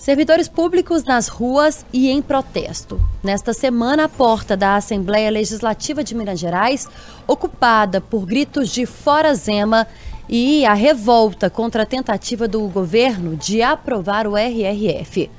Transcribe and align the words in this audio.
Servidores 0.00 0.48
públicos 0.48 1.04
nas 1.04 1.28
ruas 1.28 1.84
e 1.92 2.08
em 2.08 2.22
protesto. 2.22 2.98
Nesta 3.22 3.52
semana, 3.52 4.04
a 4.04 4.08
porta 4.08 4.56
da 4.56 4.76
Assembleia 4.76 5.30
Legislativa 5.30 6.02
de 6.02 6.14
Minas 6.14 6.40
Gerais, 6.40 6.88
ocupada 7.26 8.00
por 8.00 8.24
gritos 8.24 8.70
de 8.70 8.86
fora 8.86 9.34
Zema 9.34 9.86
e 10.26 10.64
a 10.64 10.72
revolta 10.72 11.50
contra 11.50 11.82
a 11.82 11.86
tentativa 11.86 12.48
do 12.48 12.66
governo 12.68 13.36
de 13.36 13.60
aprovar 13.60 14.26
o 14.26 14.38
RRF. 14.38 15.30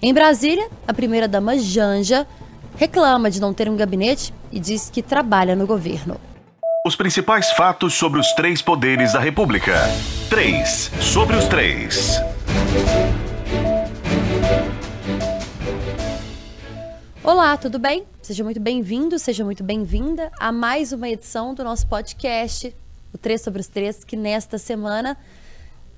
Em 0.00 0.14
Brasília, 0.14 0.66
a 0.88 0.94
primeira-dama 0.94 1.58
Janja 1.58 2.26
reclama 2.74 3.30
de 3.30 3.38
não 3.38 3.52
ter 3.52 3.68
um 3.68 3.76
gabinete 3.76 4.32
e 4.50 4.58
diz 4.58 4.88
que 4.88 5.02
trabalha 5.02 5.54
no 5.54 5.66
governo. 5.66 6.18
Os 6.86 6.96
principais 6.96 7.50
fatos 7.50 7.92
sobre 7.92 8.18
os 8.18 8.32
três 8.32 8.62
poderes 8.62 9.12
da 9.12 9.20
República. 9.20 9.74
3. 10.30 10.90
Sobre 11.02 11.36
os 11.36 11.44
três. 11.44 12.18
Olá, 17.26 17.56
tudo 17.56 17.76
bem? 17.76 18.04
Seja 18.22 18.44
muito 18.44 18.60
bem-vindo, 18.60 19.18
seja 19.18 19.44
muito 19.44 19.64
bem-vinda 19.64 20.30
a 20.38 20.52
mais 20.52 20.92
uma 20.92 21.08
edição 21.08 21.56
do 21.56 21.64
nosso 21.64 21.84
podcast, 21.88 22.72
o 23.12 23.18
3 23.18 23.42
sobre 23.42 23.60
os 23.60 23.66
3, 23.66 24.04
que 24.04 24.14
nesta 24.14 24.58
semana 24.58 25.16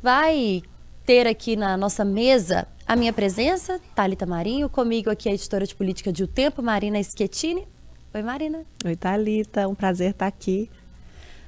vai 0.02 0.62
ter 1.05 1.27
aqui 1.27 1.55
na 1.55 1.77
nossa 1.77 2.02
mesa 2.02 2.66
a 2.86 2.96
minha 2.96 3.12
presença, 3.12 3.78
Talita 3.95 4.24
Marinho, 4.24 4.70
comigo 4.70 5.10
aqui 5.10 5.28
a 5.28 5.34
editora 5.34 5.66
de 5.66 5.74
política 5.74 6.10
de 6.10 6.24
O 6.24 6.27
Tempo, 6.27 6.62
Marina 6.62 6.98
Schettini. 7.02 7.69
Oi, 8.14 8.22
Marina. 8.22 8.62
Oi, 8.83 8.97
Talita, 8.97 9.69
um 9.69 9.74
prazer 9.74 10.12
estar 10.12 10.27
aqui. 10.27 10.70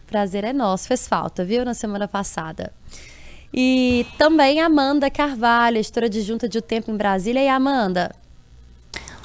Prazer 0.07 0.45
é 0.45 0.52
nosso, 0.52 0.88
fez 0.88 1.09
falta, 1.09 1.43
viu, 1.43 1.65
na 1.65 1.73
semana 1.73 2.07
passada. 2.07 2.71
E 3.51 4.07
também 4.19 4.60
Amanda 4.60 5.10
Carvalho, 5.10 5.79
editora 5.79 6.10
de 6.10 6.21
junta 6.21 6.47
de 6.47 6.59
O 6.59 6.62
Tempo 6.62 6.91
em 6.91 6.97
Brasília. 6.99 7.43
E 7.43 7.49
Amanda, 7.49 8.15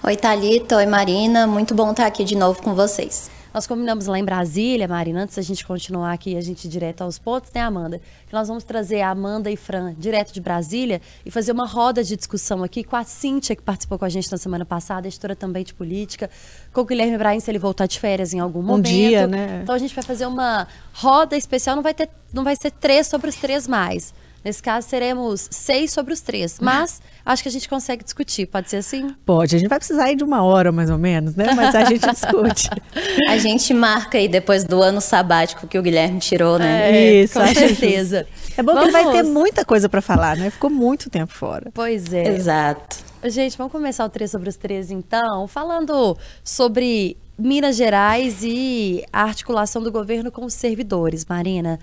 Oi, 0.08 0.16
Thalita. 0.16 0.78
Oi, 0.78 0.86
Marina. 0.86 1.48
Muito 1.48 1.74
bom 1.74 1.90
estar 1.90 2.06
aqui 2.06 2.24
de 2.24 2.36
novo 2.36 2.62
com 2.62 2.76
vocês. 2.76 3.28
Nós 3.52 3.66
combinamos 3.66 4.06
lá 4.06 4.20
em 4.20 4.24
Brasília, 4.24 4.88
Marina, 4.88 5.24
antes 5.24 5.36
da 5.36 5.42
gente 5.42 5.66
continuar 5.66 6.14
aqui, 6.14 6.38
a 6.38 6.42
gente 6.42 6.68
direto 6.68 7.02
aos 7.02 7.18
pontos, 7.18 7.50
né, 7.52 7.62
Amanda? 7.62 8.00
Que 8.28 8.32
nós 8.32 8.48
vamos 8.48 8.64
trazer 8.64 9.02
a 9.02 9.10
Amanda 9.10 9.50
e 9.50 9.58
Fran 9.58 9.96
direto 9.98 10.32
de 10.32 10.40
Brasília 10.40 11.02
e 11.26 11.32
fazer 11.32 11.54
uma 11.54 11.66
roda 11.66 12.04
de 12.04 12.16
discussão 12.16 12.64
aqui 12.64 12.84
com 12.84 12.96
a 12.96 13.04
Cíntia, 13.04 13.56
que 13.56 13.64
participou 13.64 13.98
com 13.98 14.06
a 14.06 14.10
gente 14.10 14.32
na 14.32 14.38
semana 14.38 14.64
passada, 14.64 15.08
editora 15.08 15.36
também 15.36 15.64
de 15.64 15.74
política, 15.74 16.30
com 16.72 16.82
o 16.82 16.86
Guilherme 16.86 17.18
Brain, 17.18 17.40
se 17.40 17.50
ele 17.50 17.58
voltar 17.58 17.88
de 17.88 18.00
férias 18.00 18.32
em 18.32 18.40
algum 18.40 18.60
um 18.60 18.64
momento. 18.64 18.86
dia, 18.86 19.26
né? 19.26 19.62
Então 19.64 19.74
a 19.74 19.80
gente 19.80 19.96
vai 19.96 20.04
fazer 20.04 20.28
uma 20.28 20.68
roda 20.94 21.36
especial, 21.36 21.76
não 21.76 21.82
vai, 21.82 21.96
ter, 21.96 22.12
não 22.32 22.44
vai 22.44 22.56
ser 22.56 22.70
três 22.70 23.08
sobre 23.08 23.28
os 23.28 23.36
três 23.38 23.68
mais. 23.68 24.14
Nesse 24.46 24.62
caso, 24.62 24.88
seremos 24.88 25.48
seis 25.50 25.92
sobre 25.92 26.14
os 26.14 26.22
três. 26.22 26.60
Mas 26.62 27.02
acho 27.26 27.42
que 27.42 27.50
a 27.50 27.52
gente 27.52 27.68
consegue 27.68 28.04
discutir. 28.04 28.46
Pode 28.46 28.70
ser 28.70 28.78
assim? 28.78 29.16
Pode. 29.26 29.56
A 29.56 29.60
gente 29.60 29.68
vai 29.68 29.80
precisar 29.80 30.12
ir 30.12 30.16
de 30.16 30.24
uma 30.24 30.44
hora, 30.44 30.72
mais 30.72 30.92
ou 30.92 31.00
menos, 31.00 31.36
né? 31.36 31.52
Mas 31.56 31.74
a 31.74 31.86
gente 31.86 32.06
discute. 32.08 32.70
a 33.28 33.38
gente 33.40 33.74
marca 33.74 34.20
aí 34.20 34.28
depois 34.28 34.64
do 34.64 34.84
ano 34.84 35.02
sabático 35.02 35.66
que 35.66 35.80
o 35.80 35.82
Guilherme 35.82 36.20
tirou, 36.20 36.60
né? 36.60 36.92
É, 36.92 37.24
Isso, 37.24 37.40
com 37.40 37.48
certeza. 37.48 38.28
É 38.56 38.62
bom 38.62 38.76
vamos. 38.76 38.92
que 38.92 38.96
ele 38.98 39.04
vai 39.04 39.14
ter 39.14 39.24
muita 39.24 39.66
coisa 39.66 39.90
para 39.90 40.00
falar, 40.00 40.38
né? 40.38 40.52
Ficou 40.52 40.70
muito 40.70 41.10
tempo 41.10 41.34
fora. 41.34 41.72
Pois 41.74 42.14
é. 42.14 42.28
Exato. 42.28 42.98
Gente, 43.24 43.58
vamos 43.58 43.72
começar 43.72 44.06
o 44.06 44.10
três 44.10 44.30
sobre 44.30 44.48
os 44.48 44.56
três, 44.56 44.92
então, 44.92 45.48
falando 45.48 46.16
sobre 46.44 47.18
Minas 47.36 47.76
Gerais 47.76 48.44
e 48.44 49.04
a 49.12 49.24
articulação 49.24 49.82
do 49.82 49.92
governo 49.92 50.32
com 50.32 50.46
os 50.46 50.54
servidores, 50.54 51.26
Marina 51.28 51.80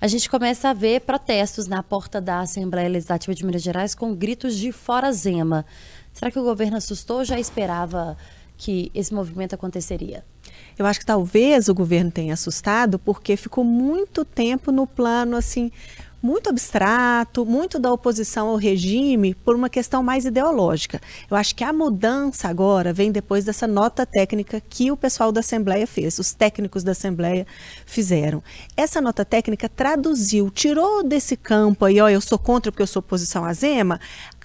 a 0.00 0.06
gente 0.06 0.30
começa 0.30 0.70
a 0.70 0.72
ver 0.72 1.02
protestos 1.02 1.66
na 1.66 1.82
porta 1.82 2.20
da 2.22 2.40
Assembleia 2.40 2.88
Legislativa 2.88 3.34
de 3.34 3.44
Minas 3.44 3.62
Gerais 3.62 3.94
com 3.94 4.14
gritos 4.14 4.56
de 4.56 4.72
fora 4.72 5.12
Zema. 5.12 5.66
Será 6.12 6.30
que 6.30 6.38
o 6.38 6.42
governo 6.42 6.78
assustou 6.78 7.18
ou 7.18 7.24
já 7.24 7.38
esperava 7.38 8.16
que 8.56 8.90
esse 8.94 9.12
movimento 9.12 9.54
aconteceria? 9.54 10.24
Eu 10.78 10.86
acho 10.86 11.00
que 11.00 11.06
talvez 11.06 11.68
o 11.68 11.74
governo 11.74 12.10
tenha 12.10 12.32
assustado 12.32 12.98
porque 12.98 13.36
ficou 13.36 13.62
muito 13.62 14.24
tempo 14.24 14.72
no 14.72 14.86
plano 14.86 15.36
assim 15.36 15.70
muito 16.22 16.50
abstrato, 16.50 17.46
muito 17.46 17.78
da 17.78 17.92
oposição 17.92 18.48
ao 18.48 18.56
regime 18.56 19.34
por 19.34 19.56
uma 19.56 19.68
questão 19.68 20.02
mais 20.02 20.24
ideológica. 20.24 21.00
Eu 21.30 21.36
acho 21.36 21.54
que 21.54 21.64
a 21.64 21.72
mudança 21.72 22.48
agora 22.48 22.92
vem 22.92 23.10
depois 23.10 23.44
dessa 23.44 23.66
nota 23.66 24.04
técnica 24.04 24.60
que 24.60 24.90
o 24.90 24.96
pessoal 24.96 25.32
da 25.32 25.40
Assembleia 25.40 25.86
fez, 25.86 26.18
os 26.18 26.32
técnicos 26.32 26.82
da 26.82 26.92
Assembleia 26.92 27.46
fizeram. 27.86 28.42
Essa 28.76 29.00
nota 29.00 29.24
técnica 29.24 29.68
traduziu, 29.68 30.50
tirou 30.50 31.02
desse 31.02 31.36
campo 31.36 31.84
aí, 31.84 32.00
ó, 32.00 32.08
eu 32.08 32.20
sou 32.20 32.38
contra 32.38 32.70
porque 32.70 32.82
eu 32.82 32.86
sou 32.86 33.00
oposição 33.00 33.44
à 33.44 33.52
Zema, 33.52 34.00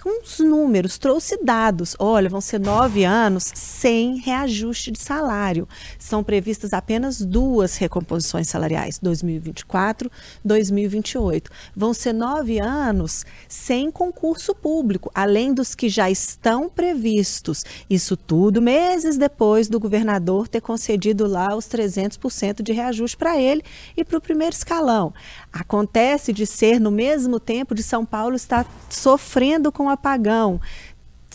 uns 0.06 0.38
números, 0.38 0.98
trouxe 0.98 1.36
dados. 1.42 1.96
Olha, 1.98 2.30
vão 2.30 2.40
ser 2.40 2.60
nove 2.60 3.02
anos 3.04 3.50
sem 3.54 4.18
reajuste 4.18 4.92
de 4.92 5.00
salário. 5.00 5.68
São 5.98 6.22
previstas 6.22 6.72
apenas 6.72 7.20
duas 7.20 7.76
recomposições 7.76 8.48
salariais, 8.48 9.00
2024, 9.02 10.08
2028. 10.44 11.50
Vão 11.74 11.92
ser 11.92 12.12
nove 12.12 12.60
anos 12.60 13.26
sem 13.48 13.90
concurso 13.90 14.54
público, 14.54 15.10
além 15.12 15.52
dos 15.52 15.74
que 15.74 15.88
já 15.88 16.08
estão 16.08 16.68
previstos. 16.68 17.64
Isso 17.90 18.16
tudo 18.16 18.62
meses 18.62 19.18
depois 19.18 19.68
do 19.68 19.80
governador 19.80 20.46
ter 20.46 20.60
concedido 20.60 21.26
lá 21.26 21.56
os 21.56 21.66
300% 21.66 22.62
de 22.62 22.72
reajuste 22.72 23.16
para 23.16 23.40
ele 23.40 23.62
e 23.96 24.04
para 24.04 24.18
o 24.18 24.20
primeiro 24.20 24.54
escalão. 24.54 25.12
Acontece 25.52 26.32
de 26.32 26.46
ser 26.46 26.78
no 26.78 26.92
mesmo 26.92 27.40
tempo 27.40 27.74
de 27.74 27.82
São 27.82 28.04
Paulo 28.04 28.36
estar 28.36 28.64
sofrendo 28.88 29.72
com 29.72 29.88
a 29.88 29.95
apagão, 29.96 30.60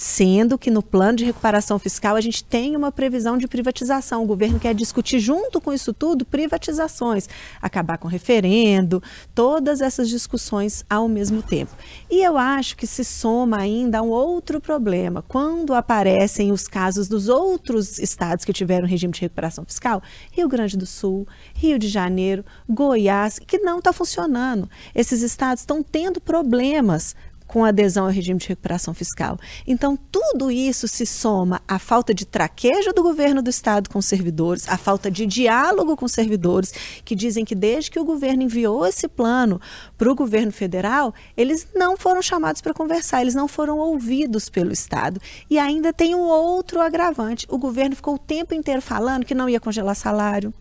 sendo 0.02 0.58
que 0.58 0.72
no 0.72 0.82
plano 0.82 1.18
de 1.18 1.26
recuperação 1.26 1.78
fiscal 1.78 2.16
a 2.16 2.22
gente 2.22 2.44
tem 2.44 2.76
uma 2.76 2.92
previsão 2.92 3.38
de 3.38 3.48
privatização. 3.48 4.24
O 4.24 4.26
governo 4.26 4.60
quer 4.60 4.74
discutir 4.74 5.20
junto 5.20 5.62
com 5.62 5.72
isso 5.72 5.94
tudo 5.94 6.26
privatizações, 6.26 7.30
acabar 7.62 8.00
com 8.00 8.08
referendo, 8.08 9.02
todas 9.36 9.80
essas 9.80 10.10
discussões 10.10 10.84
ao 10.90 11.08
mesmo 11.08 11.44
tempo. 11.44 11.76
E 12.10 12.24
eu 12.24 12.36
acho 12.36 12.76
que 12.78 12.88
se 12.88 13.04
soma 13.04 13.58
ainda 13.58 14.02
um 14.02 14.10
outro 14.10 14.60
problema. 14.60 15.24
Quando 15.28 15.74
aparecem 15.74 16.52
os 16.52 16.68
casos 16.68 17.08
dos 17.08 17.30
outros 17.30 18.00
estados 18.00 18.44
que 18.44 18.54
tiveram 18.54 18.88
regime 18.88 19.14
de 19.14 19.22
recuperação 19.22 19.64
fiscal, 19.66 20.02
Rio 20.32 20.48
Grande 20.48 20.78
do 20.78 20.86
Sul, 20.88 21.28
Rio 21.54 21.78
de 21.78 21.88
Janeiro, 21.88 22.44
Goiás, 22.68 23.38
que 23.38 23.60
não 23.60 23.78
está 23.78 23.94
funcionando. 23.94 24.68
Esses 24.96 25.22
estados 25.22 25.62
estão 25.62 25.84
tendo 25.84 26.20
problemas 26.20 27.16
com 27.52 27.66
adesão 27.66 28.06
ao 28.06 28.12
regime 28.12 28.40
de 28.40 28.48
recuperação 28.48 28.94
fiscal. 28.94 29.38
Então, 29.68 29.98
tudo 30.10 30.50
isso 30.50 30.88
se 30.88 31.06
soma 31.06 31.62
à 31.68 31.78
falta 31.78 32.14
de 32.14 32.26
traquejo 32.26 32.94
do 32.94 33.04
governo 33.04 33.42
do 33.42 33.50
Estado 33.50 33.90
com 33.90 34.00
os 34.00 34.06
servidores, 34.06 34.70
à 34.70 34.78
falta 34.78 35.12
de 35.12 35.26
diálogo 35.26 35.98
com 35.98 36.06
os 36.06 36.14
servidores, 36.14 36.72
que 37.04 37.14
dizem 37.14 37.44
que 37.44 37.54
desde 37.54 37.92
que 37.92 38.00
o 38.00 38.06
governo 38.06 38.44
enviou 38.44 38.86
esse 38.86 39.06
plano 39.06 39.60
para 39.98 40.10
o 40.10 40.16
governo 40.16 40.54
federal, 40.54 41.14
eles 41.36 41.68
não 41.76 41.98
foram 41.98 42.22
chamados 42.22 42.62
para 42.62 42.74
conversar, 42.74 43.22
eles 43.22 43.36
não 43.36 43.50
foram 43.50 43.80
ouvidos 43.80 44.48
pelo 44.48 44.72
Estado. 44.72 45.20
E 45.50 45.60
ainda 45.60 45.92
tem 45.92 46.16
um 46.16 46.22
outro 46.22 46.80
agravante: 46.80 47.46
o 47.50 47.58
governo 47.58 47.98
ficou 47.98 48.16
o 48.16 48.20
tempo 48.20 48.54
inteiro 48.54 48.82
falando 48.82 49.26
que 49.26 49.36
não 49.36 49.50
ia 49.50 49.60
congelar 49.60 49.96
salário 49.96 50.54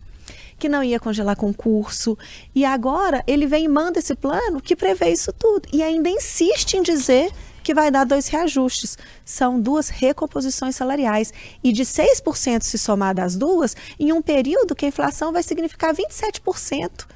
que 0.61 0.69
não 0.69 0.83
ia 0.83 0.99
congelar 0.99 1.35
concurso. 1.35 2.15
E 2.53 2.63
agora 2.63 3.23
ele 3.25 3.47
vem 3.47 3.65
e 3.65 3.67
manda 3.67 3.97
esse 3.97 4.13
plano 4.13 4.61
que 4.61 4.75
prevê 4.75 5.09
isso 5.09 5.33
tudo. 5.33 5.67
E 5.73 5.81
ainda 5.81 6.07
insiste 6.07 6.75
em 6.75 6.83
dizer 6.83 7.31
que 7.63 7.73
vai 7.73 7.89
dar 7.89 8.05
dois 8.05 8.27
reajustes. 8.27 8.95
São 9.25 9.59
duas 9.59 9.89
recomposições 9.89 10.75
salariais. 10.75 11.33
E 11.63 11.73
de 11.73 11.83
6% 11.83 12.61
se 12.61 12.77
somar 12.77 13.15
das 13.15 13.35
duas, 13.35 13.75
em 13.99 14.13
um 14.13 14.21
período 14.21 14.75
que 14.75 14.85
a 14.85 14.89
inflação 14.89 15.31
vai 15.31 15.41
significar 15.41 15.95
27%. 15.95 17.07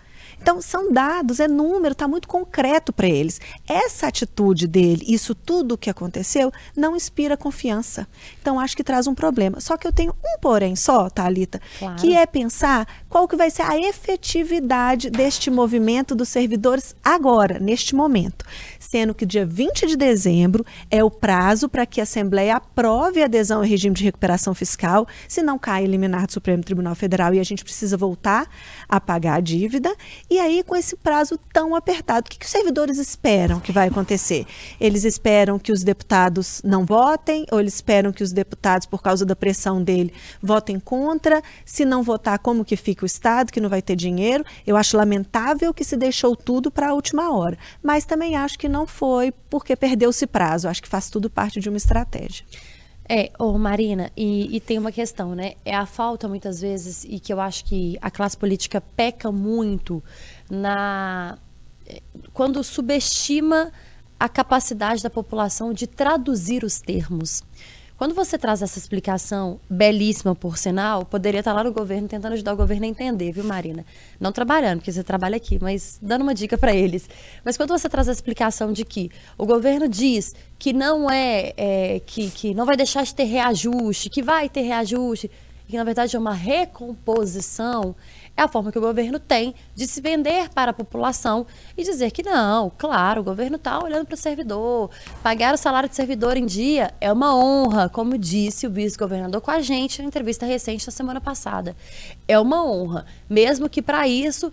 Então, 0.46 0.62
são 0.62 0.94
dados, 0.94 1.40
é 1.40 1.48
número, 1.48 1.94
está 1.94 2.08
muito 2.08 2.28
concreto 2.28 2.94
para 2.94 3.08
eles. 3.08 3.42
Essa 3.68 4.06
atitude 4.06 4.68
dele, 4.68 5.04
isso 5.08 5.34
tudo 5.34 5.76
que 5.76 5.90
aconteceu, 5.90 6.54
não 6.78 6.96
inspira 6.96 7.36
confiança. 7.36 8.08
Então, 8.40 8.60
acho 8.60 8.78
que 8.78 8.84
traz 8.84 9.08
um 9.08 9.16
problema. 9.16 9.60
Só 9.60 9.76
que 9.76 9.88
eu 9.88 9.92
tenho 9.92 10.12
um 10.12 10.40
porém 10.40 10.76
só, 10.76 11.10
Thalita, 11.10 11.60
claro. 11.80 11.96
que 11.96 12.16
é 12.16 12.28
pensar 12.28 12.88
qual 13.10 13.28
que 13.28 13.36
vai 13.36 13.50
ser 13.50 13.64
a 13.64 13.76
efetividade 13.76 15.10
deste 15.10 15.50
movimento 15.50 16.14
dos 16.14 16.30
servidores 16.30 16.96
agora, 17.04 17.58
neste 17.58 17.96
momento. 17.96 18.46
Sendo 18.90 19.16
que 19.16 19.26
dia 19.26 19.46
20 19.46 19.88
de 19.88 19.98
dezembro 19.98 20.64
é 20.92 21.04
o 21.04 21.10
prazo 21.10 21.68
para 21.68 21.88
que 21.88 22.00
a 22.00 22.04
Assembleia 22.04 22.56
aprove 22.58 23.22
a 23.22 23.26
adesão 23.26 23.58
ao 23.58 23.64
regime 23.64 23.96
de 23.96 24.04
recuperação 24.04 24.54
fiscal, 24.54 25.08
se 25.28 25.42
não 25.42 25.58
cai 25.58 25.84
eliminar 25.84 26.28
do 26.28 26.34
Supremo 26.34 26.64
Tribunal 26.64 26.94
Federal 26.94 27.34
e 27.34 27.40
a 27.40 27.44
gente 27.44 27.64
precisa 27.64 27.98
voltar 27.98 28.48
a 28.88 29.02
pagar 29.02 29.36
a 29.36 29.40
dívida. 29.40 29.94
E 30.30 30.40
aí, 30.40 30.64
com 30.64 30.76
esse 30.76 30.96
prazo 30.96 31.40
tão 31.52 31.76
apertado, 31.76 32.28
o 32.28 32.30
que, 32.30 32.38
que 32.38 32.46
os 32.46 32.52
servidores 32.52 33.00
esperam 33.00 33.60
que 33.60 33.72
vai 33.72 33.88
acontecer? 33.88 34.46
Eles 34.80 35.04
esperam 35.04 35.58
que 35.58 35.72
os 35.72 35.84
deputados 35.84 36.62
não 36.64 36.86
votem, 36.86 37.46
ou 37.52 37.60
eles 37.60 37.74
esperam 37.76 38.14
que 38.14 38.24
os 38.24 38.32
deputados, 38.32 38.86
por 38.86 39.02
causa 39.02 39.26
da 39.26 39.36
pressão 39.36 39.84
dele, 39.84 40.14
votem 40.42 40.80
contra? 40.80 41.42
Se 41.66 41.86
não 41.86 42.04
votar, 42.04 42.38
como 42.38 42.64
que 42.64 42.76
fica 42.76 43.04
o 43.04 43.08
Estado, 43.08 43.52
que 43.52 43.60
não 43.60 43.70
vai 43.70 43.82
ter 43.82 43.96
dinheiro? 43.96 44.46
Eu 44.66 44.78
acho 44.78 44.96
lamentável 44.96 45.74
que 45.74 45.84
se 45.84 45.98
deixou 45.98 46.36
tudo 46.36 46.70
para 46.70 46.90
a 46.90 46.94
última 46.94 47.36
hora. 47.36 47.58
Mas 47.82 48.06
também 48.06 48.36
acho 48.36 48.60
que 48.60 48.75
não 48.76 48.86
foi 48.86 49.32
porque 49.50 49.74
perdeu-se 49.76 50.28
prazo. 50.28 50.68
Acho 50.68 50.84
que 50.84 50.90
faz 50.90 51.10
tudo 51.10 51.30
parte 51.30 51.62
de 51.62 51.70
uma 51.70 51.78
estratégia. 51.78 52.46
É, 53.08 53.32
ô 53.40 53.58
Marina, 53.58 54.12
e, 54.18 54.56
e, 54.56 54.60
tem 54.60 54.78
uma 54.78 54.92
questão, 54.92 55.34
né? 55.34 55.54
É 55.64 55.76
a 55.76 55.86
falta, 55.86 56.28
muitas 56.28 56.60
vezes, 56.60 57.06
e 57.06 57.20
que 57.20 57.32
eu 57.32 57.40
acho 57.40 57.64
que 57.64 57.98
a 58.02 58.12
classe 58.12 58.36
política 58.36 58.82
peca 58.82 59.32
muito 59.32 60.04
na. 60.50 61.38
Quando 62.34 62.64
subestima 62.64 63.72
a 64.20 64.28
capacidade 64.28 65.04
da 65.04 65.10
população 65.10 65.72
de 65.72 65.88
traduzir 65.88 66.64
os 66.64 66.82
termos. 66.82 67.44
Quando 67.98 68.14
você 68.14 68.38
traz 68.38 68.62
essa 68.62 68.78
explicação, 68.78 69.58
belíssima 69.70 70.36
por 70.36 70.58
sinal, 70.58 71.06
poderia 71.06 71.40
estar 71.40 71.54
lá 71.54 71.64
no 71.64 71.72
governo 71.72 72.10
tentando 72.10 72.34
ajudar 72.34 72.52
o 72.52 72.58
governo 72.58 72.84
a 72.86 72.90
entender, 72.90 73.32
viu, 73.32 73.46
Marina? 73.46 73.86
Não 74.20 74.34
trabalhando, 74.34 74.80
porque 74.80 74.92
você 74.92 75.02
trabalha 75.02 75.38
aqui, 75.38 75.58
mas 75.62 75.98
dando 76.02 76.24
uma 76.24 76.36
dica 76.36 76.58
para 76.58 76.76
eles. 76.76 77.10
Mas 77.46 77.56
quando 77.56 77.70
você 77.70 77.88
traz 77.88 78.10
a 78.10 78.12
explicação 78.12 78.74
de 78.74 78.84
que 78.84 79.10
o 79.38 79.46
governo 79.46 79.88
diz 79.88 80.36
que 80.60 80.74
não 80.74 81.10
é, 81.10 81.54
é 81.56 82.02
que, 82.06 82.30
que 82.32 82.54
não 82.54 82.66
vai 82.66 82.76
deixar 82.76 83.04
de 83.04 83.16
ter 83.16 83.24
reajuste, 83.24 84.10
que 84.10 84.22
vai 84.22 84.50
ter 84.50 84.62
reajuste, 84.64 85.32
que 85.68 85.78
na 85.78 85.84
verdade 85.84 86.16
é 86.16 86.20
uma 86.20 86.34
recomposição, 86.34 87.96
é 88.38 88.42
a 88.42 88.48
forma 88.48 88.72
que 88.72 88.78
o 88.78 88.82
governo 88.82 89.18
tem 89.18 89.56
de 89.74 89.88
se 89.88 90.02
vender 90.02 90.50
para 90.50 90.72
a 90.72 90.74
população 90.74 91.46
e 91.78 91.84
dizer 91.84 92.12
que 92.12 92.22
não, 92.22 92.72
claro, 92.78 93.22
o 93.22 93.24
governo 93.24 93.56
está 93.56 93.82
olhando 93.82 94.06
para 94.06 94.16
o 94.16 94.18
servidor. 94.18 94.90
Pagar 95.24 95.54
o 95.54 95.58
salário 95.58 95.88
de 95.88 95.96
servidor 95.96 96.36
em 96.36 96.46
dia 96.46 96.94
é 97.00 97.12
uma 97.12 97.36
honra, 97.36 97.88
como 97.90 98.18
disse 98.18 98.68
o 98.68 98.70
vice-governador 98.70 99.42
com 99.42 99.52
a 99.52 99.62
gente 99.62 100.02
na 100.02 100.08
entrevista 100.08 100.46
recente 100.46 100.86
na 100.86 100.92
semana 100.92 101.22
passada. 101.22 101.76
É 102.28 102.38
uma 102.38 102.66
honra, 102.66 103.06
mesmo 103.30 103.70
que 103.70 103.82
para 103.82 104.08
isso 104.08 104.52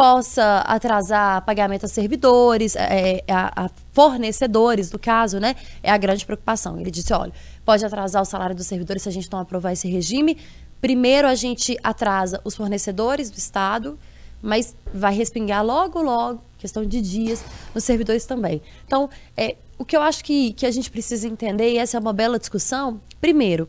possa 0.00 0.60
atrasar 0.60 1.44
pagamento 1.44 1.84
a 1.84 1.88
servidores, 1.88 2.74
é, 2.74 3.22
é, 3.28 3.32
a, 3.34 3.66
a, 3.66 3.70
fornecedores, 3.92 4.90
no 4.90 4.98
caso, 4.98 5.38
né? 5.38 5.54
É 5.82 5.90
a 5.90 5.98
grande 5.98 6.24
preocupação. 6.24 6.80
Ele 6.80 6.90
disse, 6.90 7.12
olha, 7.12 7.34
pode 7.70 7.84
atrasar 7.84 8.22
o 8.22 8.24
salário 8.24 8.56
dos 8.56 8.66
servidores 8.66 9.02
se 9.02 9.08
a 9.08 9.12
gente 9.12 9.30
não 9.30 9.40
aprovar 9.40 9.72
esse 9.72 9.88
regime, 9.88 10.36
Primeiro 10.80 11.28
a 11.28 11.34
gente 11.34 11.76
atrasa 11.82 12.40
os 12.42 12.56
fornecedores 12.56 13.30
do 13.30 13.36
Estado, 13.36 13.98
mas 14.40 14.74
vai 14.94 15.14
respingar 15.14 15.64
logo, 15.64 16.00
logo, 16.00 16.42
questão 16.58 16.84
de 16.84 17.02
dias, 17.02 17.44
nos 17.74 17.84
servidores 17.84 18.24
também. 18.24 18.62
Então, 18.86 19.10
é, 19.36 19.56
o 19.78 19.84
que 19.84 19.94
eu 19.94 20.00
acho 20.00 20.24
que, 20.24 20.54
que 20.54 20.64
a 20.64 20.70
gente 20.70 20.90
precisa 20.90 21.28
entender, 21.28 21.72
e 21.72 21.76
essa 21.76 21.98
é 21.98 22.00
uma 22.00 22.14
bela 22.14 22.38
discussão, 22.38 23.00
primeiro, 23.20 23.68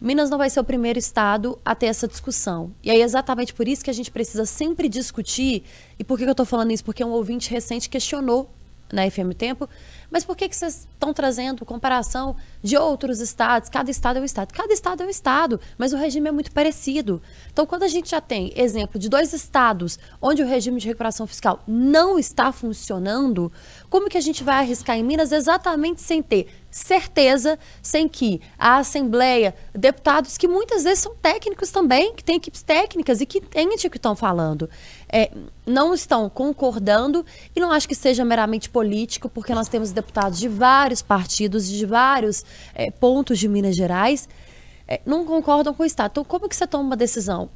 Minas 0.00 0.30
não 0.30 0.38
vai 0.38 0.50
ser 0.50 0.58
o 0.58 0.64
primeiro 0.64 0.98
estado 0.98 1.58
a 1.64 1.74
ter 1.74 1.86
essa 1.86 2.08
discussão. 2.08 2.72
E 2.82 2.90
aí 2.90 3.00
é 3.00 3.04
exatamente 3.04 3.52
por 3.52 3.68
isso 3.68 3.84
que 3.84 3.90
a 3.90 3.94
gente 3.94 4.10
precisa 4.10 4.46
sempre 4.46 4.88
discutir. 4.88 5.62
E 5.98 6.02
por 6.02 6.16
que 6.18 6.24
eu 6.24 6.30
estou 6.30 6.46
falando 6.46 6.72
isso? 6.72 6.82
Porque 6.82 7.04
um 7.04 7.10
ouvinte 7.10 7.50
recente 7.50 7.88
questionou 7.88 8.50
na 8.90 9.08
FM 9.08 9.34
Tempo 9.36 9.68
mas 10.10 10.24
por 10.24 10.36
que, 10.36 10.48
que 10.48 10.56
vocês 10.56 10.88
estão 10.92 11.14
trazendo 11.14 11.64
comparação 11.64 12.36
de 12.62 12.76
outros 12.76 13.20
estados? 13.20 13.68
Cada 13.68 13.90
estado 13.90 14.18
é 14.18 14.22
um 14.22 14.24
estado. 14.24 14.52
Cada 14.52 14.72
estado 14.72 15.02
é 15.02 15.06
um 15.06 15.10
estado, 15.10 15.60
mas 15.78 15.92
o 15.92 15.96
regime 15.96 16.28
é 16.28 16.32
muito 16.32 16.52
parecido. 16.52 17.22
Então, 17.52 17.64
quando 17.64 17.84
a 17.84 17.88
gente 17.88 18.10
já 18.10 18.20
tem 18.20 18.52
exemplo 18.56 18.98
de 18.98 19.08
dois 19.08 19.32
estados 19.32 19.98
onde 20.20 20.42
o 20.42 20.46
regime 20.46 20.80
de 20.80 20.88
recuperação 20.88 21.26
fiscal 21.26 21.62
não 21.66 22.18
está 22.18 22.52
funcionando, 22.52 23.52
como 23.88 24.08
que 24.08 24.18
a 24.18 24.20
gente 24.20 24.42
vai 24.42 24.56
arriscar 24.56 24.96
em 24.96 25.02
Minas 25.02 25.32
exatamente 25.32 26.00
sem 26.00 26.22
ter 26.22 26.48
certeza, 26.70 27.58
sem 27.82 28.08
que 28.08 28.40
a 28.58 28.76
Assembleia, 28.76 29.54
deputados 29.74 30.38
que 30.38 30.46
muitas 30.46 30.84
vezes 30.84 31.00
são 31.00 31.14
técnicos 31.14 31.70
também, 31.70 32.14
que 32.14 32.22
têm 32.22 32.36
equipes 32.36 32.62
técnicas 32.62 33.20
e 33.20 33.26
que 33.26 33.38
entendem 33.38 33.76
o 33.76 33.90
que 33.90 33.96
estão 33.96 34.14
falando, 34.14 34.70
é, 35.08 35.30
não 35.66 35.92
estão 35.92 36.28
concordando 36.30 37.24
e 37.54 37.60
não 37.60 37.72
acho 37.72 37.88
que 37.88 37.94
seja 37.94 38.24
meramente 38.24 38.70
político, 38.70 39.28
porque 39.28 39.54
nós 39.54 39.68
temos 39.68 39.90
deputados 39.90 40.38
de 40.38 40.48
vários 40.48 41.02
partidos, 41.02 41.68
de 41.68 41.84
vários 41.84 42.44
é, 42.74 42.90
pontos 42.90 43.38
de 43.38 43.48
Minas 43.48 43.74
Gerais, 43.74 44.28
é, 44.86 45.00
não 45.04 45.24
concordam 45.24 45.74
com 45.74 45.82
o 45.82 45.86
Estado. 45.86 46.12
Então, 46.12 46.24
como 46.24 46.48
que 46.48 46.56
você 46.56 46.66
toma 46.66 46.84
uma 46.84 46.96
decisão 46.96 47.50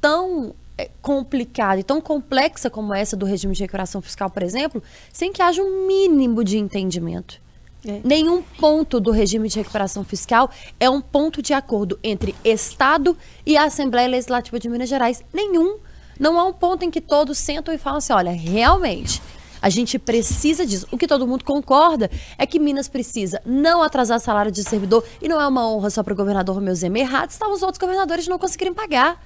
tão 0.00 0.54
complicada 1.02 1.80
e 1.80 1.82
tão 1.82 2.00
complexa 2.00 2.70
como 2.70 2.94
essa 2.94 3.16
do 3.16 3.26
regime 3.26 3.54
de 3.54 3.62
recuperação 3.62 4.00
fiscal, 4.00 4.30
por 4.30 4.42
exemplo, 4.42 4.82
sem 5.12 5.32
que 5.32 5.42
haja 5.42 5.62
um 5.62 5.86
mínimo 5.86 6.44
de 6.44 6.56
entendimento. 6.56 7.40
É. 7.86 8.00
Nenhum 8.02 8.42
ponto 8.42 8.98
do 8.98 9.10
regime 9.10 9.48
de 9.48 9.58
recuperação 9.58 10.02
fiscal 10.04 10.50
é 10.80 10.90
um 10.90 11.00
ponto 11.00 11.40
de 11.40 11.52
acordo 11.52 11.98
entre 12.02 12.34
Estado 12.44 13.16
e 13.46 13.56
a 13.56 13.64
Assembleia 13.64 14.08
Legislativa 14.08 14.58
de 14.58 14.68
Minas 14.68 14.88
Gerais. 14.88 15.22
Nenhum. 15.32 15.78
Não 16.18 16.38
há 16.38 16.44
um 16.44 16.52
ponto 16.52 16.84
em 16.84 16.90
que 16.90 17.00
todos 17.00 17.38
sentam 17.38 17.72
e 17.72 17.78
falam 17.78 17.98
assim: 17.98 18.12
olha, 18.12 18.32
realmente, 18.32 19.22
a 19.62 19.70
gente 19.70 19.98
precisa 19.98 20.66
disso. 20.66 20.88
O 20.90 20.98
que 20.98 21.06
todo 21.06 21.26
mundo 21.26 21.44
concorda 21.44 22.10
é 22.36 22.44
que 22.44 22.58
Minas 22.58 22.88
precisa 22.88 23.40
não 23.46 23.82
atrasar 23.82 24.18
salário 24.18 24.50
de 24.50 24.64
servidor 24.64 25.04
e 25.22 25.28
não 25.28 25.40
é 25.40 25.46
uma 25.46 25.68
honra 25.68 25.90
só 25.90 26.02
para 26.02 26.12
o 26.12 26.16
governador 26.16 26.56
Romeu 26.56 26.74
Zema. 26.74 26.98
Errado 26.98 27.30
estavam 27.30 27.54
os 27.54 27.62
outros 27.62 27.78
governadores 27.78 28.26
não 28.26 28.38
conseguirem 28.38 28.74
pagar 28.74 29.20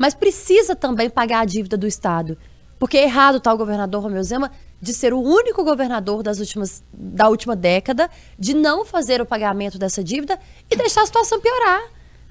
mas 0.00 0.14
precisa 0.14 0.74
também 0.74 1.10
pagar 1.10 1.40
a 1.40 1.44
dívida 1.44 1.76
do 1.76 1.86
Estado. 1.86 2.38
Porque 2.80 2.96
é 2.96 3.02
errado 3.02 3.38
tal 3.38 3.58
governador 3.58 4.02
Romeu 4.02 4.24
Zema 4.24 4.50
de 4.80 4.94
ser 4.94 5.12
o 5.12 5.20
único 5.20 5.62
governador 5.62 6.22
das 6.22 6.40
últimas, 6.40 6.82
da 6.90 7.28
última 7.28 7.54
década 7.54 8.10
de 8.38 8.54
não 8.54 8.86
fazer 8.86 9.20
o 9.20 9.26
pagamento 9.26 9.78
dessa 9.78 10.02
dívida 10.02 10.40
e 10.70 10.74
deixar 10.74 11.02
a 11.02 11.06
situação 11.06 11.38
piorar. 11.42 11.82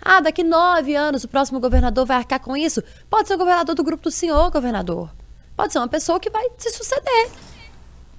Ah, 0.01 0.19
daqui 0.19 0.43
nove 0.43 0.95
anos 0.95 1.23
o 1.23 1.27
próximo 1.27 1.59
governador 1.59 2.03
vai 2.03 2.17
arcar 2.17 2.39
com 2.39 2.57
isso? 2.57 2.81
Pode 3.07 3.27
ser 3.27 3.35
o 3.35 3.37
governador 3.37 3.75
do 3.75 3.83
grupo 3.83 4.03
do 4.03 4.11
senhor, 4.11 4.49
governador. 4.49 5.11
Pode 5.55 5.71
ser 5.71 5.77
uma 5.77 5.87
pessoa 5.87 6.19
que 6.19 6.31
vai 6.31 6.49
se 6.57 6.71
suceder. 6.71 7.29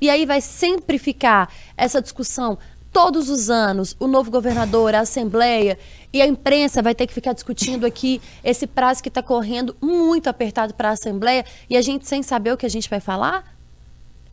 E 0.00 0.08
aí 0.08 0.24
vai 0.24 0.40
sempre 0.40 0.98
ficar 0.98 1.52
essa 1.76 2.00
discussão 2.00 2.56
todos 2.92 3.28
os 3.28 3.50
anos, 3.50 3.96
o 3.98 4.06
novo 4.06 4.30
governador, 4.30 4.94
a 4.94 5.00
Assembleia 5.00 5.78
e 6.12 6.20
a 6.20 6.26
imprensa 6.26 6.82
vai 6.82 6.94
ter 6.94 7.06
que 7.06 7.14
ficar 7.14 7.32
discutindo 7.32 7.86
aqui 7.86 8.20
esse 8.42 8.66
prazo 8.66 9.02
que 9.02 9.08
está 9.08 9.22
correndo 9.22 9.76
muito 9.80 10.28
apertado 10.28 10.74
para 10.74 10.90
a 10.90 10.92
Assembleia 10.92 11.44
e 11.68 11.76
a 11.76 11.82
gente 11.82 12.06
sem 12.06 12.22
saber 12.22 12.52
o 12.52 12.56
que 12.56 12.66
a 12.66 12.70
gente 12.70 12.90
vai 12.90 13.00
falar? 13.00 13.58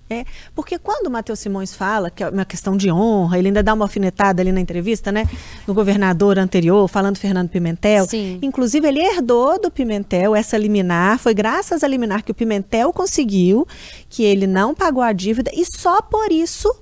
É, 0.09 0.23
porque 0.55 0.79
quando 0.79 1.07
o 1.07 1.11
Matheus 1.11 1.39
Simões 1.39 1.73
fala, 1.73 2.09
que 2.09 2.23
é 2.23 2.29
uma 2.29 2.45
questão 2.45 2.77
de 2.77 2.89
honra, 2.89 3.37
ele 3.37 3.49
ainda 3.49 3.61
dá 3.61 3.73
uma 3.73 3.83
alfinetada 3.83 4.41
ali 4.41 4.53
na 4.53 4.61
entrevista, 4.61 5.11
né? 5.11 5.29
No 5.67 5.73
governador 5.73 6.39
anterior, 6.39 6.87
falando 6.87 7.17
Fernando 7.17 7.49
Pimentel. 7.49 8.05
Sim. 8.05 8.39
Inclusive, 8.41 8.87
ele 8.87 9.01
herdou 9.01 9.59
do 9.59 9.69
Pimentel 9.69 10.33
essa 10.33 10.57
liminar. 10.57 11.19
Foi 11.19 11.33
graças 11.33 11.83
à 11.83 11.87
liminar 11.89 12.23
que 12.23 12.31
o 12.31 12.33
Pimentel 12.33 12.93
conseguiu, 12.93 13.67
que 14.09 14.23
ele 14.23 14.47
não 14.47 14.73
pagou 14.73 15.03
a 15.03 15.11
dívida, 15.11 15.51
e 15.53 15.65
só 15.65 16.01
por 16.01 16.31
isso 16.31 16.73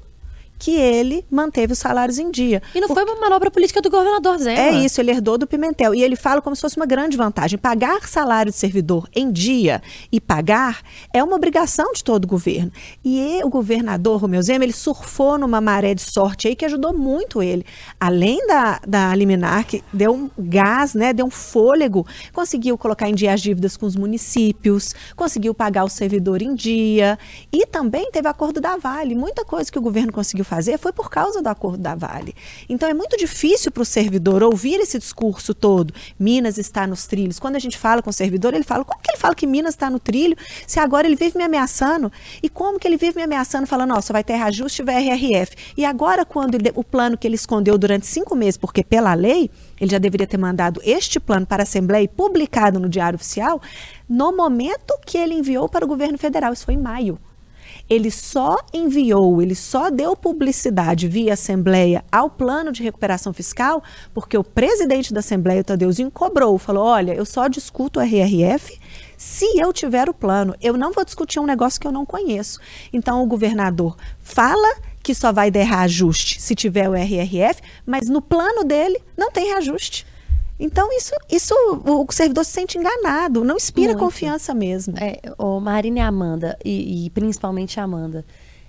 que 0.58 0.76
ele 0.76 1.26
manteve 1.30 1.74
os 1.74 1.80
salários 1.80 2.18
em 2.18 2.32
dia. 2.32 2.62
E 2.74 2.80
não 2.80 2.88
Porque... 2.88 3.04
foi 3.04 3.12
uma 3.12 3.22
manobra 3.22 3.52
política 3.52 3.82
do 3.82 3.90
governador 3.90 4.38
Zé. 4.38 4.56
É 4.56 4.72
isso, 4.72 5.02
ele 5.02 5.12
herdou 5.12 5.38
do 5.38 5.46
Pimentel. 5.46 5.94
E 5.94 6.04
ele 6.04 6.16
fala 6.16 6.42
como 6.42 6.56
se 6.56 6.62
fosse 6.62 6.78
uma 6.78 6.86
grande 6.86 7.18
vantagem. 7.18 7.58
Pagar 7.58 8.08
salário 8.08 8.52
de 8.52 8.58
servidor 8.58 9.08
em 9.14 9.32
dia 9.32 9.82
e 10.12 10.20
pagar 10.22 10.82
é 11.14 11.24
uma 11.24 11.36
obrigação 11.36 11.92
de 11.94 12.04
todo 12.04 12.26
o 12.26 12.28
governo. 12.28 12.72
E 13.04 13.42
o 13.44 13.50
governador 13.50 14.22
Romeu 14.22 14.42
Zema, 14.42 14.64
ele 14.64 14.74
surfou 14.74 15.38
numa 15.38 15.60
maré 15.60 15.94
de 15.94 16.02
sorte 16.02 16.48
aí 16.48 16.56
que 16.56 16.66
ajudou 16.66 16.94
muito 16.94 17.42
ele. 17.42 17.66
Além 18.00 18.46
da, 18.48 18.80
da 18.88 19.16
liminar, 19.16 19.66
que 19.66 19.84
deu 19.92 20.14
um 20.14 20.30
gás, 20.38 20.94
né, 20.94 21.14
deu 21.14 21.26
um 21.26 21.32
fôlego, 21.32 22.06
conseguiu 22.32 22.78
colocar 22.78 23.10
em 23.10 23.14
dia 23.14 23.34
as 23.34 23.42
dívidas 23.42 23.76
com 23.76 23.86
os 23.86 23.96
municípios, 23.96 24.94
conseguiu 25.16 25.54
pagar 25.54 25.84
o 25.84 25.90
servidor 25.90 26.42
em 26.42 26.56
dia 26.56 27.18
e 27.52 27.66
também 27.66 28.10
teve 28.12 28.28
acordo 28.28 28.62
da 28.62 28.78
Vale. 28.78 29.16
Muita 29.16 29.44
coisa 29.44 29.72
que 29.72 29.78
o 29.78 29.82
governo 29.82 30.12
conseguiu 30.12 30.45
fazer 30.46 30.78
foi 30.78 30.94
por 30.94 31.10
causa 31.10 31.42
do 31.42 31.48
acordo 31.48 31.80
da 31.80 31.96
Vale. 31.96 32.34
Então 32.70 32.88
é 32.88 32.94
muito 32.94 33.18
difícil 33.18 33.72
para 33.72 33.82
o 33.82 33.86
servidor 33.86 34.44
ouvir 34.44 34.80
esse 34.80 34.98
discurso 34.98 35.54
todo. 35.54 35.94
Minas 36.18 36.58
está 36.58 36.88
nos 36.88 37.06
trilhos. 37.06 37.40
Quando 37.40 37.56
a 37.56 37.60
gente 37.60 37.78
fala 37.78 38.02
com 38.02 38.10
o 38.10 38.14
servidor, 38.14 38.54
ele 38.54 38.64
fala: 38.64 38.86
como 38.86 39.02
que 39.02 39.12
ele 39.12 39.18
fala 39.18 39.36
que 39.36 39.48
Minas 39.48 39.74
está 39.74 39.90
no 39.90 40.00
trilho 40.00 40.38
se 40.66 40.80
agora 40.80 41.08
ele 41.08 41.16
vive 41.16 41.38
me 41.38 41.44
ameaçando? 41.44 42.12
E 42.42 42.48
como 42.48 42.80
que 42.80 42.88
ele 42.88 42.98
vive 42.98 43.18
me 43.18 43.24
ameaçando, 43.24 43.68
falando: 43.68 43.90
nossa, 43.90 44.14
vai 44.14 44.24
ter 44.24 44.36
reajuste 44.36 44.82
e 44.82 44.86
RRF? 44.86 45.56
E 45.76 45.84
agora, 45.84 46.26
quando 46.26 46.56
ele, 46.56 46.72
o 46.76 46.84
plano 46.84 47.18
que 47.18 47.28
ele 47.28 47.36
escondeu 47.36 47.78
durante 47.78 48.06
cinco 48.06 48.36
meses, 48.36 48.58
porque 48.58 48.84
pela 48.84 49.14
lei 49.14 49.50
ele 49.80 49.92
já 49.92 49.98
deveria 49.98 50.28
ter 50.28 50.38
mandado 50.38 50.82
este 50.84 51.20
plano 51.20 51.46
para 51.46 51.64
a 51.64 51.66
Assembleia 51.66 52.04
e 52.04 52.08
publicado 52.08 52.80
no 52.80 52.88
Diário 52.88 53.18
Oficial, 53.18 53.62
no 54.08 54.36
momento 54.36 54.98
que 55.06 55.18
ele 55.18 55.34
enviou 55.34 55.68
para 55.68 55.84
o 55.84 55.88
governo 55.88 56.18
federal, 56.18 56.54
isso 56.54 56.66
foi 56.66 56.76
em 56.76 56.82
maio 56.82 57.20
ele 57.90 58.12
só 58.12 58.58
enviou, 58.74 59.42
ele 59.42 59.56
só 59.56 59.90
deu 59.90 60.16
publicidade 60.16 61.08
via 61.08 61.34
Assembleia 61.34 62.04
ao 62.12 62.30
plano 62.30 62.72
de 62.72 62.84
recuperação 62.84 63.34
fiscal 63.34 63.84
porque 64.14 64.38
o 64.38 64.44
presidente 64.44 65.14
da 65.14 65.20
Assembleia, 65.20 65.62
o 65.62 65.64
Tadeuzinho, 65.64 66.12
cobrou, 66.12 66.58
falou: 66.58 66.86
olha, 66.86 67.14
eu 67.14 67.26
só 67.26 67.48
discuto 67.48 68.00
o 68.00 68.04
RRF 68.04 68.80
se 69.18 69.60
eu 69.60 69.72
tiver 69.72 70.10
o 70.10 70.14
plano. 70.14 70.56
Eu 70.62 70.78
não 70.78 70.92
vou 70.92 71.06
discutir 71.06 71.40
um 71.40 71.46
negócio 71.46 71.80
que 71.80 71.88
eu 71.88 71.92
não 71.92 72.06
conheço. 72.06 72.60
Então, 72.92 73.24
o 73.24 73.28
governador 73.28 73.96
fala 74.22 74.78
que 75.02 75.14
só 75.14 75.32
vai 75.32 75.52
der 75.52 75.68
reajuste 75.68 76.42
se 76.42 76.56
tiver 76.56 76.90
o 76.90 76.94
RRF, 76.94 77.62
mas 77.86 78.10
no 78.10 78.22
plano 78.22 78.64
dele 78.64 79.00
não 79.16 79.32
tem 79.32 79.46
reajuste. 79.46 80.06
Então, 80.60 80.92
isso, 80.94 81.12
isso 81.30 81.54
o 81.86 82.06
servidor 82.12 82.46
se 82.46 82.52
sente 82.52 82.78
enganado, 82.78 83.44
não 83.44 83.58
inspira 83.58 83.90
Muito. 83.90 84.00
confiança 84.00 84.54
mesmo. 84.54 84.96
É, 84.98 85.20
o 85.38 85.60
Marina 85.60 86.00
e 86.00 86.02
Amanda, 86.02 86.58
e, 86.64 87.06
e 87.06 87.10
principalmente 87.10 87.80
a 87.80 87.84
Amanda, 87.84 88.26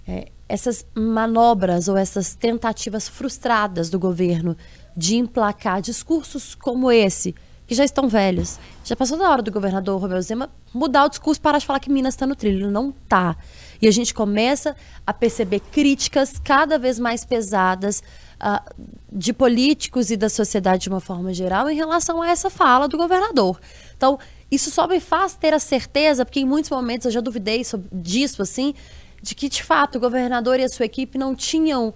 é, 0.06 0.28
essas 0.48 0.84
manobras 0.94 1.88
ou 1.88 1.96
essas 1.96 2.34
tentativas 2.34 3.08
frustradas 3.08 3.88
do 3.88 3.98
governo 3.98 4.56
de 4.96 5.16
emplacar 5.16 5.80
discursos 5.80 6.54
como 6.54 6.90
esse, 6.90 7.34
que 7.66 7.74
já 7.74 7.84
estão 7.84 8.08
velhos. 8.08 8.58
Já 8.84 8.94
passou 8.94 9.18
da 9.18 9.28
hora 9.28 9.42
do 9.42 9.50
governador 9.50 10.00
Romeu 10.00 10.22
Zema 10.22 10.48
mudar 10.72 11.04
o 11.04 11.08
discurso, 11.08 11.40
parar 11.40 11.58
de 11.58 11.66
falar 11.66 11.80
que 11.80 11.90
Minas 11.90 12.14
está 12.14 12.26
no 12.26 12.36
trilho. 12.36 12.70
Não 12.70 12.90
está. 12.90 13.36
E 13.82 13.88
a 13.88 13.90
gente 13.90 14.14
começa 14.14 14.76
a 15.04 15.12
perceber 15.12 15.60
críticas 15.60 16.40
cada 16.42 16.78
vez 16.78 16.98
mais 16.98 17.24
pesadas 17.24 18.02
uh, 18.40 18.74
de 19.12 19.32
políticos 19.32 20.10
e 20.10 20.16
da 20.16 20.28
sociedade 20.28 20.82
de 20.84 20.88
uma 20.88 21.00
forma 21.00 21.32
geral 21.32 21.68
em 21.70 21.76
relação 21.76 22.22
a 22.22 22.28
essa 22.28 22.50
fala 22.50 22.88
do 22.88 22.96
governador. 22.96 23.60
Então, 23.96 24.18
isso 24.50 24.70
só 24.70 24.86
me 24.86 25.00
faz 25.00 25.34
ter 25.34 25.52
a 25.52 25.58
certeza, 25.58 26.24
porque 26.24 26.40
em 26.40 26.44
muitos 26.44 26.70
momentos 26.70 27.06
eu 27.06 27.10
já 27.10 27.20
duvidei 27.20 27.64
sobre, 27.64 27.88
disso, 27.92 28.42
assim, 28.42 28.74
de 29.22 29.34
que, 29.34 29.48
de 29.48 29.62
fato, 29.62 29.96
o 29.96 30.00
governador 30.00 30.60
e 30.60 30.64
a 30.64 30.68
sua 30.68 30.86
equipe 30.86 31.18
não 31.18 31.34
tinham 31.34 31.92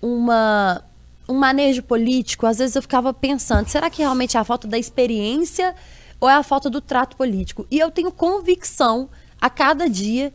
uma, 0.00 0.82
um 1.28 1.34
manejo 1.34 1.82
político. 1.82 2.46
Às 2.46 2.58
vezes 2.58 2.76
eu 2.76 2.82
ficava 2.82 3.12
pensando, 3.12 3.68
será 3.68 3.90
que 3.90 4.02
realmente 4.02 4.36
é 4.36 4.40
a 4.40 4.44
falta 4.44 4.66
da 4.66 4.78
experiência 4.78 5.74
ou 6.18 6.28
é 6.28 6.34
a 6.34 6.42
falta 6.42 6.70
do 6.70 6.80
trato 6.80 7.16
político? 7.16 7.66
E 7.70 7.78
eu 7.78 7.90
tenho 7.90 8.10
convicção 8.10 9.10
a 9.40 9.50
cada 9.50 9.88
dia 9.88 10.32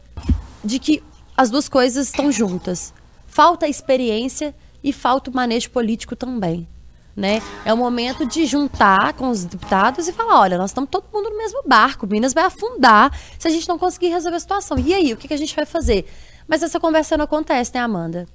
de 0.64 0.78
que 0.80 1.02
as 1.36 1.50
duas 1.50 1.68
coisas 1.68 2.08
estão 2.08 2.32
juntas. 2.32 2.94
Falta 3.26 3.68
experiência 3.68 4.54
e 4.86 4.94
falta 4.94 5.32
o 5.32 5.34
manejo 5.34 5.72
político 5.72 6.16
também. 6.16 6.68
Né? 7.16 7.42
É 7.66 7.74
o 7.74 7.78
momento 7.78 8.26
de 8.26 8.46
juntar 8.46 9.14
com 9.14 9.30
os 9.30 9.46
deputados 9.46 10.08
e 10.08 10.14
falar: 10.14 10.40
olha, 10.40 10.58
nós 10.58 10.70
estamos 10.70 10.90
todo 10.90 11.06
mundo 11.12 11.30
no 11.30 11.38
mesmo 11.38 11.64
barco, 11.66 12.06
Minas 12.06 12.34
vai 12.34 12.44
afundar 12.44 13.12
se 13.40 13.48
a 13.48 13.52
gente 13.52 13.68
não 13.68 13.80
conseguir 13.80 14.10
resolver 14.10 14.38
a 14.38 14.40
situação. 14.40 14.78
E 14.78 14.94
aí, 14.94 15.14
o 15.14 15.18
que, 15.18 15.28
que 15.28 15.34
a 15.34 15.38
gente 15.38 15.56
vai 15.56 15.66
fazer? 15.66 16.06
Mas 16.48 16.62
essa 16.62 16.80
conversa 16.80 17.18
não 17.18 17.26
acontece, 17.26 17.72
né, 17.74 17.80
Amanda? 17.80 18.28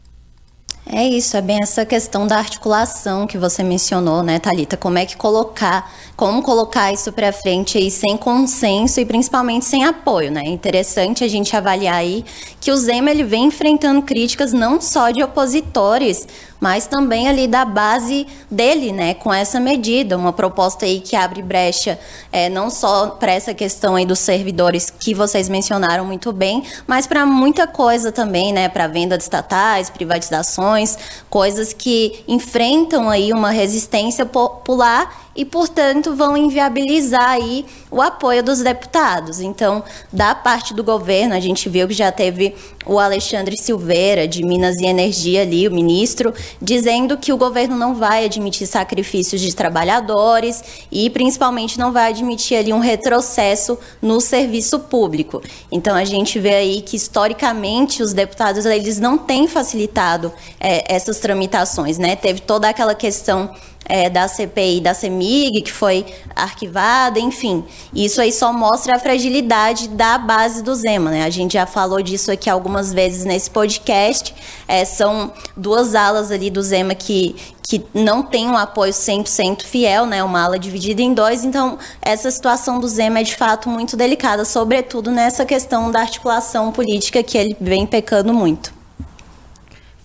É 0.86 1.06
isso, 1.06 1.36
é 1.36 1.42
bem 1.42 1.58
essa 1.62 1.84
questão 1.84 2.26
da 2.26 2.36
articulação 2.36 3.26
que 3.26 3.38
você 3.38 3.62
mencionou, 3.62 4.22
né, 4.22 4.38
Talita? 4.40 4.76
Como 4.76 4.98
é 4.98 5.06
que 5.06 5.16
colocar, 5.16 5.92
como 6.16 6.42
colocar 6.42 6.92
isso 6.92 7.12
para 7.12 7.32
frente 7.32 7.78
aí 7.78 7.90
sem 7.90 8.16
consenso 8.16 8.98
e 8.98 9.04
principalmente 9.04 9.66
sem 9.66 9.84
apoio, 9.84 10.32
né? 10.32 10.42
É 10.44 10.48
interessante 10.48 11.22
a 11.22 11.28
gente 11.28 11.54
avaliar 11.54 11.96
aí 11.96 12.24
que 12.60 12.72
o 12.72 12.76
Zema 12.76 13.10
ele 13.10 13.22
vem 13.22 13.44
enfrentando 13.44 14.02
críticas 14.02 14.52
não 14.52 14.80
só 14.80 15.10
de 15.10 15.22
opositores, 15.22 16.26
mas 16.60 16.86
também 16.86 17.28
ali 17.28 17.48
da 17.48 17.64
base 17.64 18.26
dele, 18.50 18.92
né, 18.92 19.14
com 19.14 19.32
essa 19.32 19.58
medida, 19.58 20.16
uma 20.16 20.32
proposta 20.32 20.84
aí 20.84 21.00
que 21.00 21.16
abre 21.16 21.42
brecha 21.42 21.98
é, 22.30 22.48
não 22.48 22.68
só 22.68 23.08
para 23.08 23.32
essa 23.32 23.54
questão 23.54 23.96
aí 23.96 24.04
dos 24.04 24.18
servidores 24.18 24.90
que 24.90 25.14
vocês 25.14 25.48
mencionaram 25.48 26.04
muito 26.04 26.32
bem, 26.32 26.62
mas 26.86 27.06
para 27.06 27.24
muita 27.24 27.66
coisa 27.66 28.12
também, 28.12 28.52
né, 28.52 28.68
para 28.68 28.86
venda 28.86 29.16
de 29.16 29.24
estatais, 29.24 29.88
privatizações, 29.88 30.98
coisas 31.30 31.72
que 31.72 32.22
enfrentam 32.28 33.08
aí 33.08 33.32
uma 33.32 33.50
resistência 33.50 34.26
popular 34.26 35.29
e, 35.40 35.44
portanto, 35.46 36.14
vão 36.14 36.36
inviabilizar 36.36 37.30
aí 37.30 37.64
o 37.90 38.02
apoio 38.02 38.42
dos 38.42 38.60
deputados. 38.60 39.40
Então, 39.40 39.82
da 40.12 40.34
parte 40.34 40.74
do 40.74 40.84
governo, 40.84 41.34
a 41.34 41.40
gente 41.40 41.66
viu 41.66 41.88
que 41.88 41.94
já 41.94 42.12
teve 42.12 42.54
o 42.84 42.98
Alexandre 42.98 43.56
Silveira, 43.56 44.28
de 44.28 44.44
Minas 44.44 44.76
e 44.76 44.84
Energia 44.84 45.40
ali, 45.40 45.66
o 45.66 45.72
ministro, 45.72 46.34
dizendo 46.60 47.16
que 47.16 47.32
o 47.32 47.38
governo 47.38 47.74
não 47.74 47.94
vai 47.94 48.26
admitir 48.26 48.66
sacrifícios 48.66 49.40
de 49.40 49.56
trabalhadores 49.56 50.62
e, 50.92 51.08
principalmente, 51.08 51.78
não 51.78 51.90
vai 51.90 52.10
admitir 52.10 52.58
ali 52.58 52.70
um 52.74 52.78
retrocesso 52.78 53.78
no 54.02 54.20
serviço 54.20 54.78
público. 54.78 55.40
Então, 55.72 55.96
a 55.96 56.04
gente 56.04 56.38
vê 56.38 56.56
aí 56.56 56.82
que, 56.82 56.96
historicamente, 56.96 58.02
os 58.02 58.12
deputados, 58.12 58.66
eles 58.66 59.00
não 59.00 59.16
têm 59.16 59.48
facilitado 59.48 60.30
é, 60.60 60.94
essas 60.94 61.18
tramitações, 61.18 61.96
né? 61.96 62.14
Teve 62.14 62.42
toda 62.42 62.68
aquela 62.68 62.94
questão 62.94 63.54
é, 63.84 64.08
da 64.08 64.28
CPI 64.28 64.80
da 64.80 64.94
CEMIG, 64.94 65.62
que 65.62 65.72
foi 65.72 66.06
arquivada, 66.34 67.18
enfim. 67.18 67.64
Isso 67.94 68.20
aí 68.20 68.32
só 68.32 68.52
mostra 68.52 68.96
a 68.96 68.98
fragilidade 68.98 69.88
da 69.88 70.16
base 70.16 70.62
do 70.62 70.74
Zema, 70.74 71.10
né? 71.10 71.24
A 71.24 71.30
gente 71.30 71.54
já 71.54 71.66
falou 71.66 72.00
disso 72.00 72.30
aqui 72.30 72.48
algumas 72.48 72.92
vezes 72.92 73.24
nesse 73.24 73.50
podcast. 73.50 74.34
É, 74.68 74.84
são 74.84 75.32
duas 75.56 75.94
alas 75.94 76.30
ali 76.30 76.50
do 76.50 76.62
Zema 76.62 76.94
que, 76.94 77.34
que 77.68 77.84
não 77.92 78.22
tem 78.22 78.48
um 78.48 78.56
apoio 78.56 78.92
100% 78.92 79.62
fiel, 79.62 80.06
né? 80.06 80.22
Uma 80.22 80.44
ala 80.44 80.58
dividida 80.58 81.02
em 81.02 81.12
dois. 81.12 81.44
Então, 81.44 81.78
essa 82.00 82.30
situação 82.30 82.78
do 82.78 82.86
Zema 82.86 83.20
é 83.20 83.22
de 83.24 83.34
fato 83.34 83.68
muito 83.68 83.96
delicada, 83.96 84.44
sobretudo 84.44 85.10
nessa 85.10 85.44
questão 85.44 85.90
da 85.90 86.00
articulação 86.00 86.70
política 86.70 87.22
que 87.22 87.36
ele 87.36 87.56
vem 87.60 87.86
pecando 87.86 88.32
muito 88.32 88.79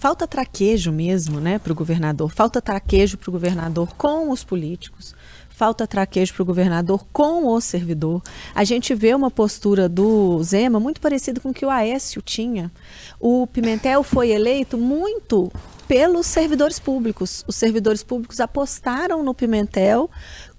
falta 0.05 0.27
traquejo 0.27 0.91
mesmo, 0.91 1.39
né, 1.39 1.57
para 1.57 1.71
o 1.71 1.75
governador. 1.75 2.31
Falta 2.31 2.61
traquejo 2.61 3.17
para 3.17 3.27
o 3.27 3.31
governador 3.31 3.91
com 3.97 4.29
os 4.29 4.43
políticos. 4.43 5.15
Falta 5.49 5.87
traquejo 5.87 6.31
para 6.31 6.43
o 6.43 6.45
governador 6.45 7.07
com 7.11 7.47
o 7.47 7.59
servidor. 7.59 8.21
A 8.53 8.63
gente 8.63 8.93
vê 8.93 9.15
uma 9.15 9.31
postura 9.31 9.89
do 9.89 10.43
Zema 10.43 10.79
muito 10.79 11.01
parecida 11.01 11.41
com 11.41 11.49
o 11.49 11.53
que 11.55 11.65
o 11.65 11.71
Aécio 11.71 12.21
tinha. 12.21 12.71
O 13.19 13.47
Pimentel 13.47 14.03
foi 14.03 14.29
eleito 14.29 14.77
muito 14.77 15.51
pelos 15.87 16.27
servidores 16.27 16.77
públicos. 16.77 17.43
Os 17.47 17.55
servidores 17.55 18.03
públicos 18.03 18.39
apostaram 18.39 19.23
no 19.23 19.33
Pimentel 19.33 20.07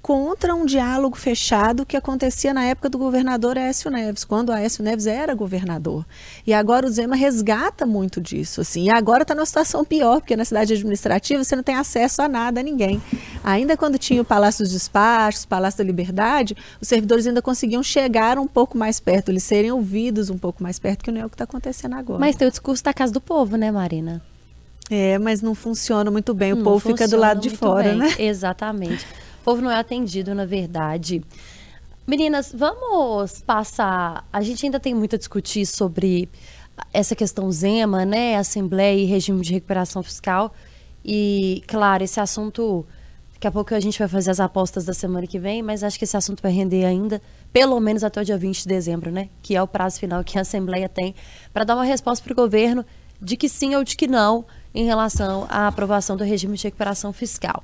contra 0.06 0.54
um 0.54 0.64
diálogo 0.64 1.16
fechado 1.16 1.84
que 1.84 1.96
acontecia 1.96 2.54
na 2.54 2.62
época 2.62 2.88
do 2.88 2.96
governador 2.96 3.58
Aécio 3.58 3.90
Neves, 3.90 4.22
quando 4.22 4.52
Aécio 4.52 4.84
Neves 4.84 5.04
era 5.04 5.34
governador. 5.34 6.06
E 6.46 6.54
agora 6.54 6.86
o 6.86 6.88
Zema 6.88 7.16
resgata 7.16 7.84
muito 7.84 8.20
disso. 8.20 8.60
Assim. 8.60 8.84
E 8.84 8.90
agora 8.90 9.22
está 9.22 9.34
numa 9.34 9.44
situação 9.44 9.84
pior, 9.84 10.20
porque 10.20 10.36
na 10.36 10.44
cidade 10.44 10.74
administrativa 10.74 11.42
você 11.42 11.56
não 11.56 11.62
tem 11.64 11.74
acesso 11.74 12.22
a 12.22 12.28
nada, 12.28 12.60
a 12.60 12.62
ninguém. 12.62 13.02
Ainda 13.42 13.76
quando 13.76 13.98
tinha 13.98 14.22
o 14.22 14.24
Palácio 14.24 14.62
dos 14.62 14.72
Despachos, 14.72 15.44
Palácio 15.44 15.78
da 15.78 15.84
Liberdade, 15.84 16.56
os 16.80 16.86
servidores 16.86 17.26
ainda 17.26 17.42
conseguiam 17.42 17.82
chegar 17.82 18.38
um 18.38 18.46
pouco 18.46 18.78
mais 18.78 19.00
perto, 19.00 19.32
eles 19.32 19.42
serem 19.42 19.72
ouvidos 19.72 20.30
um 20.30 20.38
pouco 20.38 20.62
mais 20.62 20.78
perto, 20.78 21.02
que 21.02 21.10
não 21.10 21.22
é 21.22 21.26
o 21.26 21.28
que 21.28 21.34
está 21.34 21.42
acontecendo 21.42 21.96
agora. 21.96 22.20
Mas 22.20 22.36
tem 22.36 22.46
o 22.46 22.50
discurso 22.52 22.84
da 22.84 22.94
casa 22.94 23.12
do 23.12 23.20
povo, 23.20 23.56
né, 23.56 23.72
Marina? 23.72 24.22
É, 24.88 25.18
mas 25.18 25.42
não 25.42 25.52
funciona 25.52 26.12
muito 26.12 26.32
bem. 26.32 26.52
O 26.52 26.56
não 26.56 26.62
povo 26.62 26.78
fica 26.78 27.08
do 27.08 27.16
lado 27.16 27.40
de 27.40 27.50
fora, 27.50 27.88
bem. 27.88 27.98
né? 27.98 28.14
Exatamente 28.20 29.04
povo 29.46 29.62
não 29.62 29.70
é 29.70 29.78
atendido, 29.78 30.34
na 30.34 30.44
verdade. 30.44 31.22
Meninas, 32.04 32.52
vamos 32.52 33.40
passar. 33.42 34.26
A 34.32 34.42
gente 34.42 34.66
ainda 34.66 34.80
tem 34.80 34.92
muito 34.92 35.14
a 35.14 35.18
discutir 35.18 35.64
sobre 35.64 36.28
essa 36.92 37.14
questão 37.14 37.50
Zema, 37.52 38.04
né? 38.04 38.34
Assembleia 38.34 39.00
e 39.00 39.04
regime 39.04 39.40
de 39.42 39.52
recuperação 39.52 40.02
fiscal. 40.02 40.52
E, 41.04 41.62
claro, 41.68 42.02
esse 42.02 42.18
assunto. 42.18 42.84
Daqui 43.34 43.46
a 43.46 43.52
pouco 43.52 43.72
a 43.74 43.78
gente 43.78 43.98
vai 43.98 44.08
fazer 44.08 44.30
as 44.30 44.40
apostas 44.40 44.84
da 44.84 44.94
semana 44.94 45.26
que 45.26 45.38
vem, 45.38 45.62
mas 45.62 45.84
acho 45.84 45.98
que 45.98 46.04
esse 46.04 46.16
assunto 46.16 46.42
vai 46.42 46.50
render 46.50 46.86
ainda, 46.86 47.20
pelo 47.52 47.78
menos 47.78 48.02
até 48.02 48.22
o 48.22 48.24
dia 48.24 48.38
20 48.38 48.62
de 48.62 48.66
dezembro, 48.66 49.12
né? 49.12 49.28
Que 49.42 49.54
é 49.54 49.62
o 49.62 49.68
prazo 49.68 50.00
final 50.00 50.24
que 50.24 50.38
a 50.38 50.40
Assembleia 50.40 50.88
tem 50.88 51.14
para 51.52 51.62
dar 51.62 51.74
uma 51.76 51.84
resposta 51.84 52.24
para 52.24 52.32
o 52.32 52.36
governo 52.36 52.84
de 53.20 53.36
que 53.36 53.48
sim 53.48 53.74
ou 53.74 53.84
de 53.84 53.94
que 53.94 54.06
não 54.06 54.44
em 54.74 54.86
relação 54.86 55.46
à 55.50 55.68
aprovação 55.68 56.16
do 56.16 56.24
regime 56.24 56.56
de 56.56 56.64
recuperação 56.64 57.12
fiscal. 57.12 57.62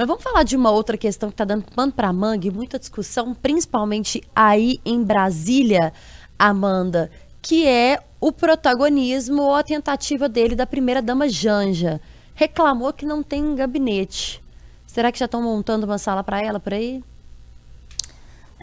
Mas 0.00 0.08
vamos 0.08 0.22
falar 0.24 0.44
de 0.44 0.56
uma 0.56 0.70
outra 0.70 0.96
questão 0.96 1.28
que 1.28 1.34
está 1.34 1.44
dando 1.44 1.66
pano 1.74 1.92
para 1.92 2.10
mangue, 2.10 2.50
muita 2.50 2.78
discussão, 2.78 3.34
principalmente 3.34 4.22
aí 4.34 4.80
em 4.82 5.04
Brasília, 5.04 5.92
Amanda, 6.38 7.10
que 7.42 7.68
é 7.68 8.02
o 8.18 8.32
protagonismo 8.32 9.42
ou 9.42 9.54
a 9.54 9.62
tentativa 9.62 10.26
dele 10.26 10.56
da 10.56 10.66
primeira-dama 10.66 11.28
Janja. 11.28 12.00
Reclamou 12.34 12.94
que 12.94 13.04
não 13.04 13.22
tem 13.22 13.54
gabinete. 13.54 14.42
Será 14.86 15.12
que 15.12 15.18
já 15.18 15.26
estão 15.26 15.42
montando 15.42 15.84
uma 15.84 15.98
sala 15.98 16.24
para 16.24 16.40
ela 16.42 16.58
por 16.58 16.72
aí? 16.72 17.04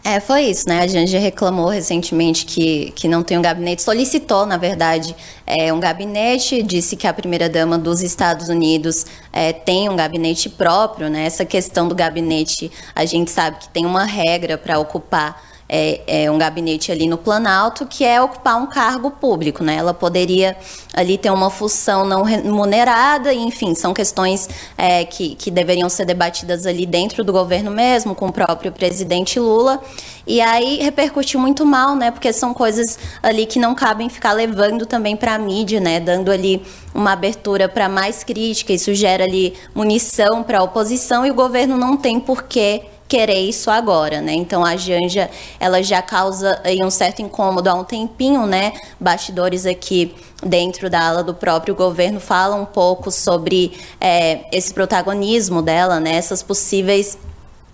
É, 0.04 0.20
foi 0.20 0.42
isso, 0.42 0.68
né? 0.68 0.80
A 0.80 0.86
Janja 0.86 1.18
reclamou 1.18 1.68
recentemente 1.68 2.46
que, 2.46 2.92
que 2.92 3.08
não 3.08 3.22
tem 3.22 3.36
um 3.36 3.42
gabinete, 3.42 3.82
solicitou, 3.82 4.46
na 4.46 4.56
verdade, 4.56 5.14
é, 5.44 5.72
um 5.72 5.80
gabinete, 5.80 6.62
disse 6.62 6.96
que 6.96 7.06
a 7.06 7.12
primeira-dama 7.12 7.76
dos 7.76 8.00
Estados 8.00 8.48
Unidos 8.48 9.04
é, 9.32 9.52
tem 9.52 9.88
um 9.88 9.96
gabinete 9.96 10.48
próprio, 10.48 11.10
né? 11.10 11.26
Essa 11.26 11.44
questão 11.44 11.88
do 11.88 11.94
gabinete, 11.94 12.70
a 12.94 13.04
gente 13.04 13.30
sabe 13.30 13.58
que 13.58 13.68
tem 13.68 13.84
uma 13.84 14.04
regra 14.04 14.56
para 14.56 14.78
ocupar 14.78 15.47
é, 15.68 16.24
é, 16.24 16.30
um 16.30 16.38
gabinete 16.38 16.90
ali 16.90 17.06
no 17.06 17.18
Planalto, 17.18 17.84
que 17.84 18.04
é 18.04 18.20
ocupar 18.20 18.56
um 18.56 18.66
cargo 18.66 19.10
público, 19.10 19.62
né? 19.62 19.76
Ela 19.76 19.92
poderia 19.92 20.56
ali 20.94 21.18
ter 21.18 21.30
uma 21.30 21.50
função 21.50 22.06
não 22.06 22.22
remunerada, 22.22 23.34
enfim, 23.34 23.74
são 23.74 23.92
questões 23.92 24.48
é, 24.78 25.04
que, 25.04 25.34
que 25.34 25.50
deveriam 25.50 25.88
ser 25.88 26.06
debatidas 26.06 26.64
ali 26.64 26.86
dentro 26.86 27.22
do 27.22 27.32
governo 27.32 27.70
mesmo, 27.70 28.14
com 28.14 28.28
o 28.28 28.32
próprio 28.32 28.72
presidente 28.72 29.38
Lula. 29.38 29.80
E 30.26 30.40
aí 30.40 30.78
repercutiu 30.82 31.38
muito 31.38 31.66
mal, 31.66 31.94
né? 31.94 32.10
Porque 32.10 32.32
são 32.32 32.54
coisas 32.54 32.98
ali 33.22 33.44
que 33.44 33.58
não 33.58 33.74
cabem 33.74 34.08
ficar 34.08 34.32
levando 34.32 34.86
também 34.86 35.16
para 35.16 35.34
a 35.34 35.38
mídia, 35.38 35.80
né? 35.80 36.00
Dando 36.00 36.30
ali 36.30 36.62
uma 36.94 37.12
abertura 37.12 37.68
para 37.68 37.88
mais 37.88 38.24
crítica, 38.24 38.72
isso 38.72 38.94
gera 38.94 39.24
ali 39.24 39.54
munição 39.74 40.42
para 40.42 40.58
a 40.58 40.62
oposição 40.62 41.26
e 41.26 41.30
o 41.30 41.34
governo 41.34 41.76
não 41.76 41.96
tem 41.96 42.18
por 42.18 42.44
que 42.44 42.82
querer 43.08 43.40
isso 43.40 43.70
agora, 43.70 44.20
né? 44.20 44.34
Então 44.34 44.64
a 44.64 44.76
Janja, 44.76 45.30
ela 45.58 45.82
já 45.82 46.02
causa 46.02 46.60
aí 46.62 46.84
um 46.84 46.90
certo 46.90 47.22
incômodo 47.22 47.68
há 47.68 47.74
um 47.74 47.82
tempinho, 47.82 48.46
né? 48.46 48.74
Bastidores 49.00 49.64
aqui 49.64 50.14
dentro 50.44 50.90
da 50.90 51.08
ala 51.08 51.24
do 51.24 51.34
próprio 51.34 51.74
governo 51.74 52.20
falam 52.20 52.62
um 52.62 52.66
pouco 52.66 53.10
sobre 53.10 53.72
é, 54.00 54.44
esse 54.52 54.74
protagonismo 54.74 55.62
dela, 55.62 55.98
né? 55.98 56.16
Essas 56.16 56.42
possíveis 56.42 57.18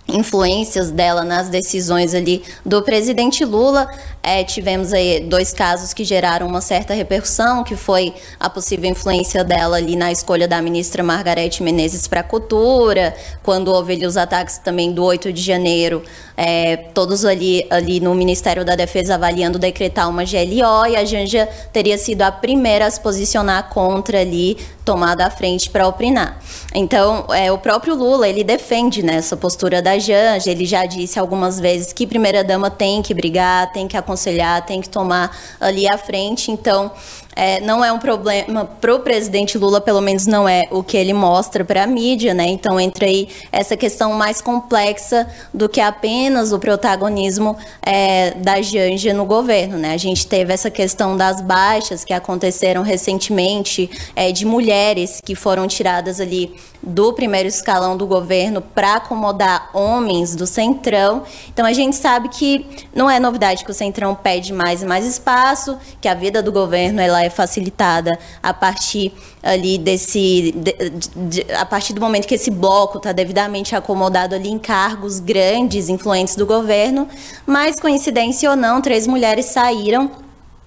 influências 0.07 0.91
dela 0.91 1.23
nas 1.23 1.49
decisões 1.49 2.13
ali 2.13 2.43
do 2.65 2.81
presidente 2.81 3.43
Lula. 3.43 3.89
É, 4.21 4.43
tivemos 4.43 4.93
aí 4.93 5.21
dois 5.21 5.51
casos 5.51 5.93
que 5.93 6.03
geraram 6.03 6.47
uma 6.47 6.61
certa 6.61 6.93
repercussão, 6.93 7.63
que 7.63 7.75
foi 7.75 8.13
a 8.39 8.49
possível 8.49 8.89
influência 8.89 9.43
dela 9.43 9.77
ali 9.77 9.95
na 9.95 10.11
escolha 10.11 10.47
da 10.47 10.61
ministra 10.61 11.03
Margarete 11.03 11.61
Menezes 11.61 12.07
para 12.07 12.21
a 12.21 12.23
cultura, 12.23 13.15
quando 13.43 13.67
houve 13.69 13.93
ali 13.93 14.05
os 14.05 14.17
ataques 14.17 14.57
também 14.57 14.91
do 14.91 15.03
8 15.03 15.31
de 15.31 15.41
janeiro, 15.41 16.03
é, 16.37 16.77
todos 16.77 17.23
ali, 17.23 17.65
ali 17.69 17.99
no 17.99 18.13
Ministério 18.13 18.65
da 18.65 18.75
Defesa 18.75 19.15
avaliando 19.15 19.57
decretar 19.57 20.09
uma 20.09 20.23
GLO, 20.23 20.85
e 20.87 20.95
a 20.95 21.05
Janja 21.05 21.47
teria 21.71 21.97
sido 21.97 22.21
a 22.23 22.31
primeira 22.31 22.85
a 22.85 22.91
se 22.91 22.99
posicionar 22.99 23.69
contra 23.69 24.19
ali, 24.19 24.57
tomada 24.83 25.25
à 25.25 25.31
frente 25.31 25.69
para 25.69 25.87
opinar. 25.87 26.39
Então, 26.73 27.25
é, 27.33 27.51
o 27.51 27.57
próprio 27.57 27.95
Lula, 27.95 28.27
ele 28.27 28.43
defende 28.43 29.01
né, 29.01 29.15
essa 29.15 29.35
postura 29.35 29.81
da 29.81 29.97
Janja, 29.97 30.51
ele 30.51 30.65
já 30.65 30.85
disse 30.85 31.17
algumas 31.17 31.59
vezes 31.59 31.91
que 31.91 32.05
primeira-dama 32.05 32.69
tem 32.69 33.01
que 33.01 33.13
brigar, 33.13 33.71
tem 33.71 33.87
que 33.87 33.97
aconselhar, 33.97 34.65
tem 34.65 34.81
que 34.81 34.89
tomar 34.89 35.35
ali 35.59 35.87
à 35.87 35.97
frente, 35.97 36.51
então 36.51 36.91
é, 37.35 37.59
não 37.59 37.83
é 37.83 37.91
um 37.91 37.99
problema 37.99 38.65
para 38.79 38.95
o 38.95 38.99
presidente 38.99 39.57
Lula, 39.57 39.81
pelo 39.81 39.99
menos 39.99 40.25
não 40.25 40.47
é 40.47 40.63
o 40.71 40.81
que 40.81 40.95
ele 40.95 41.13
mostra 41.13 41.65
para 41.65 41.83
a 41.83 41.87
mídia, 41.87 42.33
né? 42.33 42.47
Então 42.47 42.79
entra 42.79 43.05
aí 43.05 43.27
essa 43.51 43.75
questão 43.75 44.13
mais 44.13 44.41
complexa 44.41 45.27
do 45.53 45.67
que 45.67 45.81
apenas 45.81 46.53
o 46.53 46.59
protagonismo 46.59 47.57
é, 47.81 48.31
da 48.31 48.61
Janja 48.61 49.13
no 49.13 49.25
governo, 49.25 49.77
né? 49.77 49.93
A 49.93 49.97
gente 49.97 50.25
teve 50.25 50.53
essa 50.53 50.71
questão 50.71 51.17
das 51.17 51.41
baixas 51.41 52.05
que 52.05 52.13
aconteceram 52.13 52.81
recentemente 52.81 53.89
é, 54.15 54.31
de 54.31 54.45
mulheres 54.45 55.19
que 55.23 55.35
foram 55.35 55.67
tiradas 55.67 56.21
ali 56.21 56.55
do 56.81 57.11
primeiro 57.13 57.49
escalão 57.49 57.97
do 57.97 58.05
governo 58.05 58.61
para 58.61 58.95
acomodar 58.95 59.69
homens 59.73 60.35
do 60.35 60.45
Centrão. 60.45 61.23
Então 61.51 61.65
a 61.65 61.73
gente 61.73 61.95
sabe 61.95 62.29
que 62.29 62.65
não 62.93 63.09
é 63.09 63.19
novidade 63.19 63.65
que 63.65 63.71
o 63.71 63.73
Centrão 63.73 64.13
pede 64.13 64.53
mais 64.53 64.83
e 64.83 64.85
mais 64.85 65.05
espaço, 65.05 65.77
que 65.99 66.07
a 66.07 66.13
vida 66.13 66.43
do 66.43 66.51
governo 66.51 67.01
ela 67.01 67.24
é 67.25 67.29
facilitada 67.29 68.17
a 68.41 68.53
partir 68.53 69.11
ali 69.43 69.77
desse 69.77 70.53
de, 70.55 71.43
de, 71.43 71.53
a 71.53 71.65
partir 71.65 71.93
do 71.93 72.01
momento 72.01 72.27
que 72.27 72.35
esse 72.35 72.49
bloco 72.49 72.97
está 72.97 73.11
devidamente 73.11 73.75
acomodado 73.75 74.35
ali 74.35 74.49
em 74.49 74.59
cargos 74.59 75.19
grandes, 75.19 75.89
influentes 75.89 76.35
do 76.35 76.45
governo, 76.45 77.07
mas 77.45 77.79
coincidência 77.79 78.49
ou 78.49 78.55
não, 78.55 78.81
três 78.81 79.07
mulheres 79.07 79.47
saíram. 79.47 80.09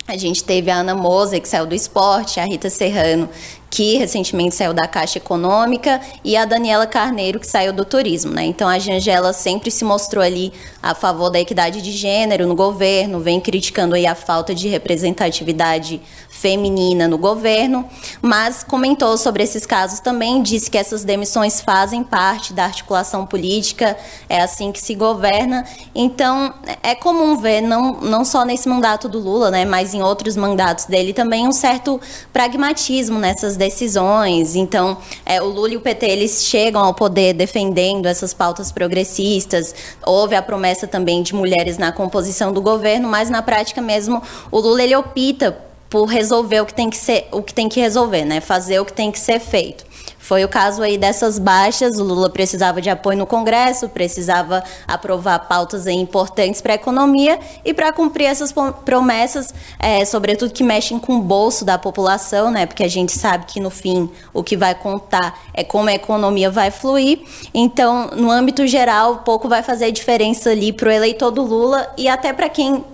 A 0.06 0.16
gente 0.16 0.42
teve 0.42 0.70
a 0.70 0.76
Ana 0.76 0.94
Moser, 0.94 1.38
que 1.38 1.46
saiu 1.46 1.66
do 1.66 1.74
esporte, 1.74 2.40
a 2.40 2.44
Rita 2.44 2.70
Serrano, 2.70 3.28
que 3.70 3.96
recentemente 3.96 4.54
saiu 4.54 4.72
da 4.72 4.86
Caixa 4.86 5.18
Econômica, 5.18 6.00
e 6.24 6.36
a 6.36 6.44
Daniela 6.44 6.86
Carneiro, 6.86 7.38
que 7.38 7.46
saiu 7.46 7.72
do 7.72 7.84
turismo. 7.84 8.32
Né? 8.32 8.44
Então, 8.44 8.68
a 8.68 8.78
Jangela 8.78 9.32
sempre 9.32 9.70
se 9.70 9.84
mostrou 9.84 10.24
ali 10.24 10.52
a 10.82 10.94
favor 10.94 11.30
da 11.30 11.38
equidade 11.38 11.82
de 11.82 11.92
gênero 11.92 12.46
no 12.46 12.54
governo, 12.54 13.20
vem 13.20 13.40
criticando 13.40 13.94
aí 13.94 14.06
a 14.06 14.14
falta 14.14 14.54
de 14.54 14.68
representatividade 14.68 16.00
feminina 16.38 17.08
no 17.08 17.18
governo, 17.18 17.84
mas 18.22 18.62
comentou 18.62 19.18
sobre 19.18 19.42
esses 19.42 19.66
casos 19.66 19.98
também, 19.98 20.40
disse 20.40 20.70
que 20.70 20.78
essas 20.78 21.02
demissões 21.02 21.60
fazem 21.60 22.04
parte 22.04 22.52
da 22.52 22.64
articulação 22.64 23.26
política, 23.26 23.96
é 24.28 24.40
assim 24.40 24.70
que 24.70 24.80
se 24.80 24.94
governa. 24.94 25.64
Então, 25.94 26.54
é 26.80 26.94
comum 26.94 27.36
ver, 27.36 27.60
não, 27.60 28.00
não 28.00 28.24
só 28.24 28.44
nesse 28.44 28.68
mandato 28.68 29.08
do 29.08 29.18
Lula, 29.18 29.50
né, 29.50 29.64
mas 29.64 29.94
em 29.94 30.02
outros 30.02 30.36
mandatos 30.36 30.84
dele 30.84 31.12
também, 31.12 31.46
um 31.46 31.52
certo 31.52 32.00
pragmatismo 32.32 33.18
nessas 33.18 33.56
decisões. 33.58 34.56
Então, 34.56 34.96
é, 35.26 35.42
o 35.42 35.46
Lula 35.46 35.74
e 35.74 35.76
o 35.76 35.80
PT, 35.80 36.06
eles 36.06 36.44
chegam 36.44 36.82
ao 36.82 36.94
poder 36.94 37.34
defendendo 37.34 38.06
essas 38.06 38.32
pautas 38.32 38.72
progressistas, 38.72 39.74
houve 40.06 40.34
a 40.34 40.40
promessa 40.40 40.86
também 40.86 41.22
de 41.22 41.34
mulheres 41.34 41.76
na 41.76 41.92
composição 41.92 42.52
do 42.52 42.62
governo, 42.62 43.06
mas 43.06 43.28
na 43.28 43.42
prática 43.42 43.82
mesmo, 43.82 44.22
o 44.50 44.58
Lula, 44.58 44.82
ele 44.82 44.96
opta 44.96 45.58
por 45.90 46.06
resolver 46.06 46.60
o 46.60 46.66
que 46.66 46.74
tem 46.74 46.88
que 46.88 46.96
ser, 46.96 47.28
o 47.32 47.42
que 47.42 47.52
tem 47.52 47.68
que 47.68 47.80
resolver, 47.80 48.24
né? 48.24 48.40
Fazer 48.40 48.80
o 48.80 48.84
que 48.84 48.92
tem 48.92 49.10
que 49.10 49.18
ser 49.18 49.40
feito. 49.40 49.87
Foi 50.28 50.44
o 50.44 50.48
caso 50.48 50.82
aí 50.82 50.98
dessas 50.98 51.38
baixas, 51.38 51.98
o 51.98 52.04
Lula 52.04 52.28
precisava 52.28 52.82
de 52.82 52.90
apoio 52.90 53.16
no 53.16 53.26
Congresso, 53.26 53.88
precisava 53.88 54.62
aprovar 54.86 55.38
pautas 55.48 55.86
importantes 55.86 56.60
para 56.60 56.74
a 56.74 56.76
economia 56.76 57.40
e 57.64 57.72
para 57.72 57.90
cumprir 57.94 58.26
essas 58.26 58.52
promessas, 58.84 59.54
é, 59.78 60.04
sobretudo 60.04 60.52
que 60.52 60.62
mexem 60.62 60.98
com 60.98 61.16
o 61.16 61.22
bolso 61.22 61.64
da 61.64 61.78
população, 61.78 62.50
né? 62.50 62.66
Porque 62.66 62.84
a 62.84 62.88
gente 62.88 63.12
sabe 63.12 63.46
que 63.46 63.58
no 63.58 63.70
fim 63.70 64.10
o 64.34 64.42
que 64.42 64.54
vai 64.54 64.74
contar 64.74 65.34
é 65.54 65.64
como 65.64 65.88
a 65.88 65.94
economia 65.94 66.50
vai 66.50 66.70
fluir. 66.70 67.22
Então, 67.54 68.10
no 68.14 68.30
âmbito 68.30 68.66
geral, 68.66 69.22
pouco 69.24 69.48
vai 69.48 69.62
fazer 69.62 69.90
diferença 69.92 70.50
ali 70.50 70.74
para 70.74 70.90
o 70.90 70.92
eleitor 70.92 71.30
do 71.30 71.40
Lula 71.40 71.90
e 71.96 72.06
até 72.06 72.34
para 72.34 72.50
quem 72.50 72.84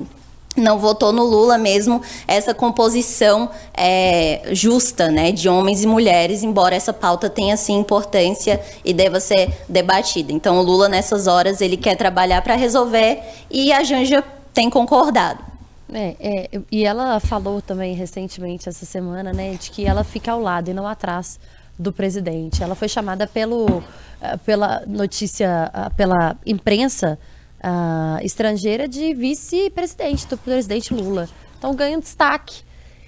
não 0.57 0.79
votou 0.79 1.13
no 1.13 1.25
Lula 1.25 1.59
mesmo 1.59 2.01
essa 2.27 2.55
composição 2.55 3.51
é, 3.73 4.43
justa 4.53 5.11
né, 5.11 5.33
de 5.33 5.49
homens 5.49 5.83
e 5.83 5.87
mulheres, 5.87 6.43
embora 6.43 6.75
essa 6.75 6.93
pauta 6.93 7.29
tenha 7.29 7.57
sim 7.57 7.79
importância 7.79 8.61
e 8.85 8.93
deva 8.93 9.21
ser 9.21 9.53
debatida. 9.69 10.33
Então 10.33 10.59
o 10.59 10.63
Lula 10.63 10.89
nessas 10.89 11.27
horas 11.27 11.61
ele 11.61 11.77
quer 11.77 11.97
trabalhar 11.97 12.43
para 12.43 12.55
resolver 12.55 13.21
e 13.51 13.73
a 13.73 13.83
Janja 13.83 14.23
tem 14.53 14.71
concordado. 14.71 15.45
É, 15.93 16.17
é, 16.19 16.61
e 16.73 16.85
ela 16.85 17.21
falou 17.21 17.61
também 17.61 17.95
recentemente 17.95 18.69
essa 18.69 18.87
semana, 18.87 19.33
né, 19.33 19.55
de 19.55 19.71
que 19.71 19.85
ela 19.85 20.03
fica 20.03 20.33
ao 20.33 20.41
lado 20.41 20.71
e 20.71 20.75
não 20.75 20.87
atrás 20.87 21.39
do 21.79 21.93
presidente. 21.93 22.63
Ela 22.63 22.75
foi 22.75 22.89
chamada 22.89 23.27
pelo, 23.27 23.83
eh, 24.21 24.37
pela 24.39 24.83
notícia, 24.87 25.71
ah, 25.73 25.91
pela 25.91 26.37
imprensa 26.47 27.19
uh, 27.65 28.25
estrangeira 28.25 28.87
de 28.87 29.15
vice-presidente 29.15 30.27
do 30.27 30.37
presidente 30.37 30.93
Lula. 30.93 31.29
Então 31.59 31.75
ganha 31.75 31.97
um 31.97 32.01
destaque. 32.01 32.63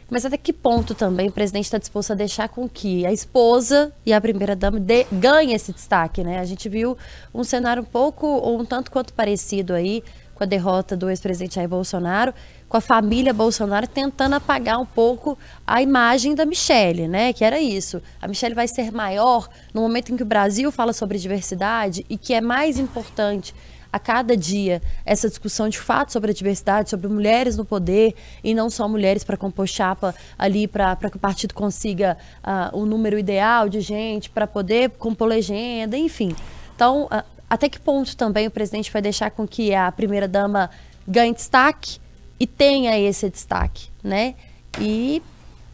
Mas 0.09 0.25
até 0.25 0.37
que 0.37 0.53
ponto 0.53 0.95
também 0.95 1.29
o 1.29 1.33
presidente 1.33 1.65
está 1.65 1.79
disposto 1.79 2.13
a 2.13 2.15
deixar 2.15 2.49
com 2.49 2.69
que 2.69 3.05
a 3.05 3.13
esposa 3.13 3.93
e 4.05 4.13
a 4.13 4.21
primeira-dama 4.21 4.81
ganhem 5.11 5.53
esse 5.53 5.73
destaque, 5.73 6.23
né? 6.23 6.39
A 6.39 6.45
gente 6.45 6.69
viu 6.69 6.97
um 7.35 7.43
cenário 7.43 7.83
um 7.83 7.87
pouco, 7.87 8.25
ou 8.25 8.61
um 8.61 8.65
tanto 8.65 8.93
quanto 8.93 9.13
parecido 9.13 9.75
aí, 9.75 10.05
com 10.33 10.45
a 10.45 10.47
derrota 10.47 10.97
do 10.97 11.11
ex-presidente 11.11 11.57
Jair 11.57 11.69
Bolsonaro, 11.69 12.33
com 12.69 12.77
a 12.77 12.81
família 12.81 13.33
Bolsonaro 13.33 13.89
tentando 13.89 14.35
apagar 14.35 14.79
um 14.79 14.87
pouco 14.87 15.37
a 15.67 15.83
imagem 15.83 16.37
da 16.37 16.47
Michelle, 16.47 17.09
né? 17.09 17.33
Que 17.33 17.45
era 17.45 17.59
isso. 17.59 18.01
A 18.23 18.29
Michelle 18.29 18.55
vai 18.55 18.69
ser 18.69 18.93
maior 18.93 19.49
no 19.75 19.81
momento 19.81 20.13
em 20.13 20.17
que 20.17 20.23
o 20.23 20.27
Brasil 20.27 20.71
fala 20.71 20.93
sobre 20.93 21.19
diversidade 21.19 22.07
e 22.09 22.17
que 22.17 22.33
é 22.33 22.41
mais 22.41 22.79
importante 22.79 23.53
a 23.97 23.99
cada 23.99 24.37
dia 24.37 24.83
essa 25.05 25.29
discussão 25.29 25.69
de 25.69 25.79
fato 25.79 26.13
sobre 26.13 26.31
a 26.31 26.35
diversidade, 26.35 26.91
sobre 26.91 27.09
mulheres 27.09 27.57
no 27.57 27.65
poder 27.65 28.15
e 28.45 28.55
não 28.55 28.69
só 28.69 28.87
mulheres 28.87 29.25
para 29.25 29.37
compor 29.37 29.67
chapa 29.67 30.15
ali 30.39 30.69
para 30.69 30.97
que 31.11 31.17
o 31.17 31.21
partido 31.21 31.55
consiga 31.55 32.17
uh, 32.45 32.79
o 32.79 32.85
número 32.85 33.19
ideal 33.19 33.69
de 33.69 33.81
gente 33.81 34.29
para 34.29 34.47
poder 34.47 34.91
compor 34.91 35.29
legenda, 35.29 35.97
enfim. 35.97 36.37
Então, 36.75 37.05
uh, 37.05 37.25
até 37.49 37.69
que 37.69 37.81
ponto 37.81 38.17
também 38.17 38.47
o 38.47 38.51
presidente 38.51 38.93
vai 38.93 39.01
deixar 39.01 39.31
com 39.31 39.47
que 39.47 39.75
a 39.75 39.91
primeira 39.91 40.29
dama 40.29 40.71
ganhe 41.09 41.33
destaque 41.33 41.99
e 42.39 42.47
tenha 42.47 42.99
esse 42.99 43.31
destaque, 43.31 43.89
né? 44.05 44.35
E 44.79 45.23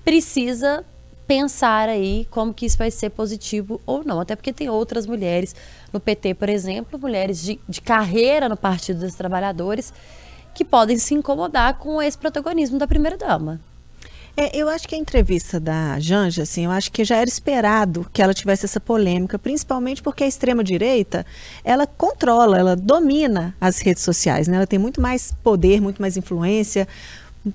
precisa 0.04 0.84
pensar 1.26 1.88
aí 1.88 2.26
como 2.30 2.52
que 2.52 2.66
isso 2.66 2.78
vai 2.78 2.90
ser 2.90 3.10
positivo 3.10 3.80
ou 3.86 4.04
não. 4.04 4.20
Até 4.20 4.36
porque 4.36 4.52
tem 4.52 4.68
outras 4.68 5.06
mulheres 5.06 5.54
no 5.92 6.00
PT, 6.00 6.34
por 6.34 6.48
exemplo, 6.48 6.98
mulheres 6.98 7.40
de, 7.42 7.58
de 7.68 7.80
carreira 7.80 8.48
no 8.48 8.56
Partido 8.56 9.00
dos 9.00 9.14
Trabalhadores, 9.14 9.92
que 10.54 10.64
podem 10.64 10.98
se 10.98 11.14
incomodar 11.14 11.78
com 11.78 12.00
esse 12.02 12.18
protagonismo 12.18 12.78
da 12.78 12.86
primeira-dama. 12.86 13.60
É, 14.34 14.56
eu 14.56 14.66
acho 14.66 14.88
que 14.88 14.94
a 14.94 14.98
entrevista 14.98 15.60
da 15.60 16.00
Janja, 16.00 16.44
assim, 16.44 16.64
eu 16.64 16.70
acho 16.70 16.90
que 16.90 17.04
já 17.04 17.16
era 17.16 17.28
esperado 17.28 18.06
que 18.10 18.22
ela 18.22 18.32
tivesse 18.32 18.64
essa 18.64 18.80
polêmica, 18.80 19.38
principalmente 19.38 20.02
porque 20.02 20.24
a 20.24 20.26
extrema-direita, 20.26 21.26
ela 21.62 21.86
controla, 21.86 22.58
ela 22.58 22.74
domina 22.74 23.54
as 23.60 23.78
redes 23.80 24.02
sociais, 24.02 24.48
né? 24.48 24.56
Ela 24.56 24.66
tem 24.66 24.78
muito 24.78 25.02
mais 25.02 25.34
poder, 25.42 25.82
muito 25.82 26.00
mais 26.00 26.16
influência, 26.16 26.88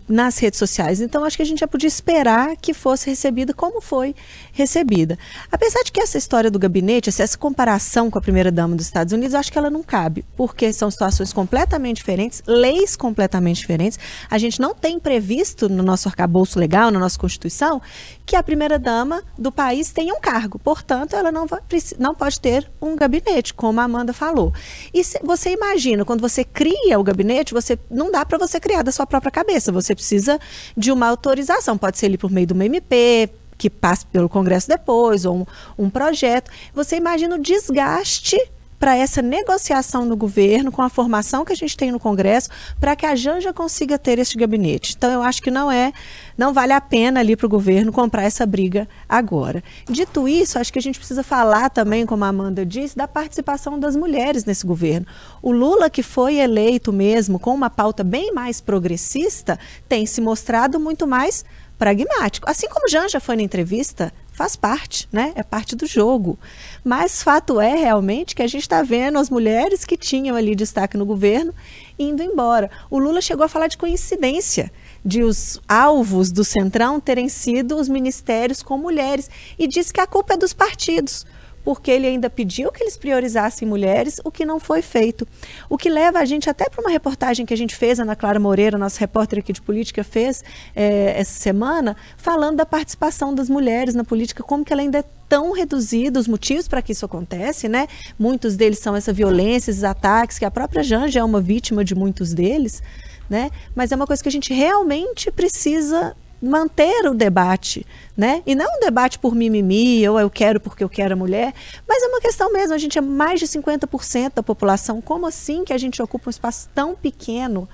nas 0.08 0.38
redes 0.38 0.60
sociais. 0.60 1.00
Então, 1.00 1.24
acho 1.24 1.38
que 1.38 1.44
a 1.44 1.46
gente 1.46 1.60
já 1.60 1.68
podia 1.68 1.88
esperar 1.88 2.56
que 2.58 2.74
fosse 2.74 3.10
recebida 3.10 3.54
como 3.54 3.82
foi 3.82 4.16
recebida. 4.58 5.18
Apesar 5.52 5.84
de 5.84 5.92
que 5.92 6.02
essa 6.02 6.18
história 6.18 6.50
do 6.50 6.58
gabinete, 6.58 7.10
essa 7.10 7.38
comparação 7.38 8.10
com 8.10 8.18
a 8.18 8.22
primeira-dama 8.22 8.76
dos 8.76 8.88
Estados 8.88 9.14
Unidos, 9.14 9.34
eu 9.34 9.40
acho 9.40 9.52
que 9.52 9.58
ela 9.58 9.70
não 9.70 9.84
cabe, 9.84 10.26
porque 10.36 10.74
são 10.74 10.90
situações 10.90 11.32
completamente 11.32 11.98
diferentes, 11.98 12.42
leis 12.48 12.96
completamente 12.96 13.58
diferentes. 13.58 14.00
A 14.30 14.38
gente 14.38 14.60
não 14.60 14.74
tem 14.74 15.00
previsto 15.00 15.70
no 15.70 15.84
nosso 15.84 16.08
arcabouço 16.08 16.60
legal, 16.60 16.90
na 16.90 17.00
nossa 17.00 17.20
Constituição, 17.20 17.82
que 18.26 18.36
a 18.36 18.44
primeira-dama 18.44 19.24
do 19.38 19.52
país 19.52 19.92
tenha 19.92 20.14
um 20.14 20.20
cargo. 20.20 20.60
Portanto, 20.60 21.16
ela 21.16 21.32
não, 21.32 21.46
vai, 21.46 21.62
não 22.00 22.14
pode 22.14 22.40
ter 22.42 22.70
um 22.82 22.96
gabinete, 22.96 23.54
como 23.54 23.80
a 23.80 23.84
Amanda 23.84 24.12
falou. 24.12 24.54
E 24.94 25.02
você 25.24 25.52
imagina, 25.52 26.04
quando 26.04 26.22
você 26.22 26.44
cria 26.44 27.00
o 27.00 27.04
gabinete, 27.04 27.54
você 27.54 27.78
não 27.90 28.12
dá 28.12 28.26
para 28.26 28.38
você 28.38 28.60
criar 28.60 28.82
da 28.82 28.92
sua 28.92 29.06
própria 29.06 29.32
cabeça 29.32 29.72
você 29.72 29.94
precisa 29.94 30.40
de 30.76 30.92
uma 30.92 31.08
autorização. 31.08 31.78
Pode 31.78 31.98
ser 31.98 32.08
ali 32.08 32.18
por 32.18 32.32
meio 32.32 32.48
de 32.48 32.54
uma 32.54 32.66
MP, 32.66 33.30
que 33.58 33.70
passe 33.70 34.06
pelo 34.06 34.30
Congresso 34.30 34.68
depois, 34.68 35.26
ou 35.26 35.38
um, 35.38 35.86
um 35.86 35.90
projeto. 35.90 36.52
Você 36.74 36.96
imagina 36.96 37.36
o 37.36 37.40
desgaste 37.40 38.38
para 38.80 38.96
essa 38.96 39.22
negociação 39.22 40.06
no 40.06 40.16
governo, 40.16 40.72
com 40.72 40.82
a 40.82 40.90
formação 40.90 41.44
que 41.44 41.52
a 41.52 41.56
gente 41.56 41.76
tem 41.76 41.92
no 41.92 42.00
Congresso, 42.00 42.50
para 42.80 42.96
que 42.96 43.06
a 43.06 43.16
Janja 43.16 43.52
consiga 43.52 43.98
ter 43.98 44.20
este 44.20 44.38
gabinete. 44.38 44.94
Então, 44.96 45.12
eu 45.12 45.24
acho 45.24 45.42
que 45.42 45.50
não 45.50 45.72
é, 45.72 45.92
não 46.38 46.54
vale 46.54 46.74
a 46.74 46.82
pena 46.82 47.20
ali 47.20 47.36
para 47.36 47.48
o 47.48 47.50
governo 47.50 47.92
comprar 47.92 48.24
essa 48.24 48.46
briga 48.46 48.88
agora. 49.10 49.64
Dito 49.90 50.28
isso, 50.28 50.60
acho 50.60 50.72
que 50.72 50.80
a 50.80 50.82
gente 50.82 51.00
precisa 51.00 51.24
falar 51.24 51.70
também, 51.70 52.06
como 52.06 52.24
a 52.24 52.28
Amanda 52.28 52.66
disse, 52.66 52.96
da 52.96 53.08
participação 53.08 53.80
das 53.80 53.96
mulheres 53.96 54.46
nesse 54.46 54.66
governo. 54.66 55.08
O 55.42 55.52
Lula, 55.52 55.90
que 55.90 56.04
foi 56.04 56.36
eleito 56.36 56.94
mesmo 56.94 57.40
com 57.40 57.54
uma 57.54 57.70
pauta 57.70 58.04
bem 58.04 58.32
mais 58.32 58.62
progressista, 58.62 59.60
tem 59.90 60.06
se 60.06 60.22
mostrado 60.22 60.80
muito 60.80 61.08
mais 61.08 61.44
pragmático. 61.78 62.50
Assim 62.50 62.68
como 62.68 62.90
Janja 62.90 63.20
foi 63.20 63.36
na 63.36 63.44
entrevista, 63.44 64.12
faz 64.34 64.56
parte, 64.56 65.08
né? 65.12 65.34
É 65.36 65.44
parte 65.44 65.76
do 65.76 65.86
jogo. 65.86 66.38
Mas 66.84 67.24
fato 67.24 67.60
é 67.60 67.76
realmente 67.76 68.36
que 68.36 68.42
a 68.42 68.48
gente 68.48 68.62
está 68.62 68.84
vendo 68.84 69.18
as 69.18 69.30
mulheres 69.30 69.86
que 69.86 69.98
tinham 69.98 70.36
ali 70.36 70.56
destaque 70.56 70.98
no 70.98 71.06
governo 71.06 71.54
indo 71.98 72.22
embora. 72.22 72.70
O 72.90 73.00
Lula 73.00 73.22
chegou 73.22 73.46
a 73.46 73.50
falar 73.50 73.68
de 73.68 73.78
coincidência 73.78 74.72
de 75.04 75.24
os 75.24 75.60
alvos 75.68 76.32
do 76.32 76.44
Centrão 76.44 77.00
terem 77.00 77.30
sido 77.30 77.78
os 77.78 77.88
ministérios 77.88 78.62
com 78.62 78.78
mulheres 78.78 79.30
e 79.58 79.68
disse 79.68 79.94
que 79.94 80.02
a 80.02 80.08
culpa 80.08 80.34
é 80.34 80.38
dos 80.38 80.54
partidos 80.54 81.26
porque 81.68 81.92
ele 81.92 82.08
ainda 82.08 82.30
pediu 82.30 82.72
que 82.72 82.82
eles 82.82 82.96
priorizassem 82.96 83.68
mulheres, 83.68 84.22
o 84.24 84.32
que 84.32 84.46
não 84.46 84.58
foi 84.58 84.82
feito. 84.82 85.28
O 85.70 85.78
que 85.78 85.90
leva 85.90 86.18
a 86.18 86.24
gente 86.24 86.50
até 86.50 86.70
para 86.70 86.80
uma 86.80 86.90
reportagem 86.90 87.46
que 87.46 87.54
a 87.54 87.58
gente 87.58 87.76
fez, 87.76 88.00
Ana 88.00 88.16
Clara 88.16 88.40
Moreira, 88.40 88.78
nossa 88.78 88.98
repórter 88.98 89.40
aqui 89.40 89.52
de 89.52 89.62
política, 89.62 90.02
fez 90.02 90.46
é, 90.74 91.20
essa 91.20 91.38
semana, 91.38 91.98
falando 92.16 92.56
da 92.56 92.66
participação 92.66 93.36
das 93.36 93.50
mulheres 93.50 93.96
na 93.96 94.06
política, 94.06 94.42
como 94.44 94.64
que 94.64 94.72
ela 94.72 94.82
ainda 94.82 95.00
é 95.00 95.04
tão 95.28 95.52
reduzida, 95.52 96.18
os 96.18 96.26
motivos 96.26 96.70
para 96.70 96.82
que 96.82 96.94
isso 96.94 97.06
acontece, 97.06 97.68
né? 97.68 97.90
Muitos 98.18 98.56
deles 98.56 98.80
são 98.80 98.96
essa 98.96 99.12
violência, 99.12 99.70
esses 99.70 99.84
ataques, 99.84 100.40
que 100.40 100.46
a 100.46 100.52
própria 100.52 100.82
Janja 100.82 101.20
é 101.20 101.24
uma 101.26 101.42
vítima 101.42 101.84
de 101.84 101.94
muitos 101.94 102.34
deles, 102.34 102.82
né? 103.30 103.52
Mas 103.76 103.92
é 103.92 103.96
uma 103.98 104.08
coisa 104.08 104.24
que 104.24 104.30
a 104.30 104.32
gente 104.32 104.54
realmente 104.54 105.30
precisa 105.32 106.16
manter 106.42 107.06
o 107.08 107.14
debate, 107.14 107.86
né? 108.16 108.42
E 108.46 108.56
não 108.56 108.66
um 108.66 108.80
debate 108.80 109.18
por 109.20 109.36
mimimi, 109.36 110.08
ou 110.08 110.20
eu 110.20 110.30
quero 110.30 110.60
porque 110.60 110.84
eu 110.84 110.90
quero 110.90 111.14
a 111.14 111.18
mulher, 111.18 111.54
mas 111.88 112.04
é 112.04 112.08
uma 112.08 112.22
questão 112.22 112.52
mesmo, 112.52 112.74
a 112.74 112.78
gente 112.78 112.98
é 112.98 113.02
mais 113.02 113.40
de 113.40 113.48
50% 113.48 114.34
da 114.36 114.44
população, 114.44 115.02
como 115.02 115.26
assim 115.26 115.64
que 115.64 115.74
a 115.74 115.78
gente 115.78 116.02
ocupa 116.02 116.30
um 116.30 116.32
espaço 116.32 116.70
tão 116.74 116.96
pequeno 116.96 117.68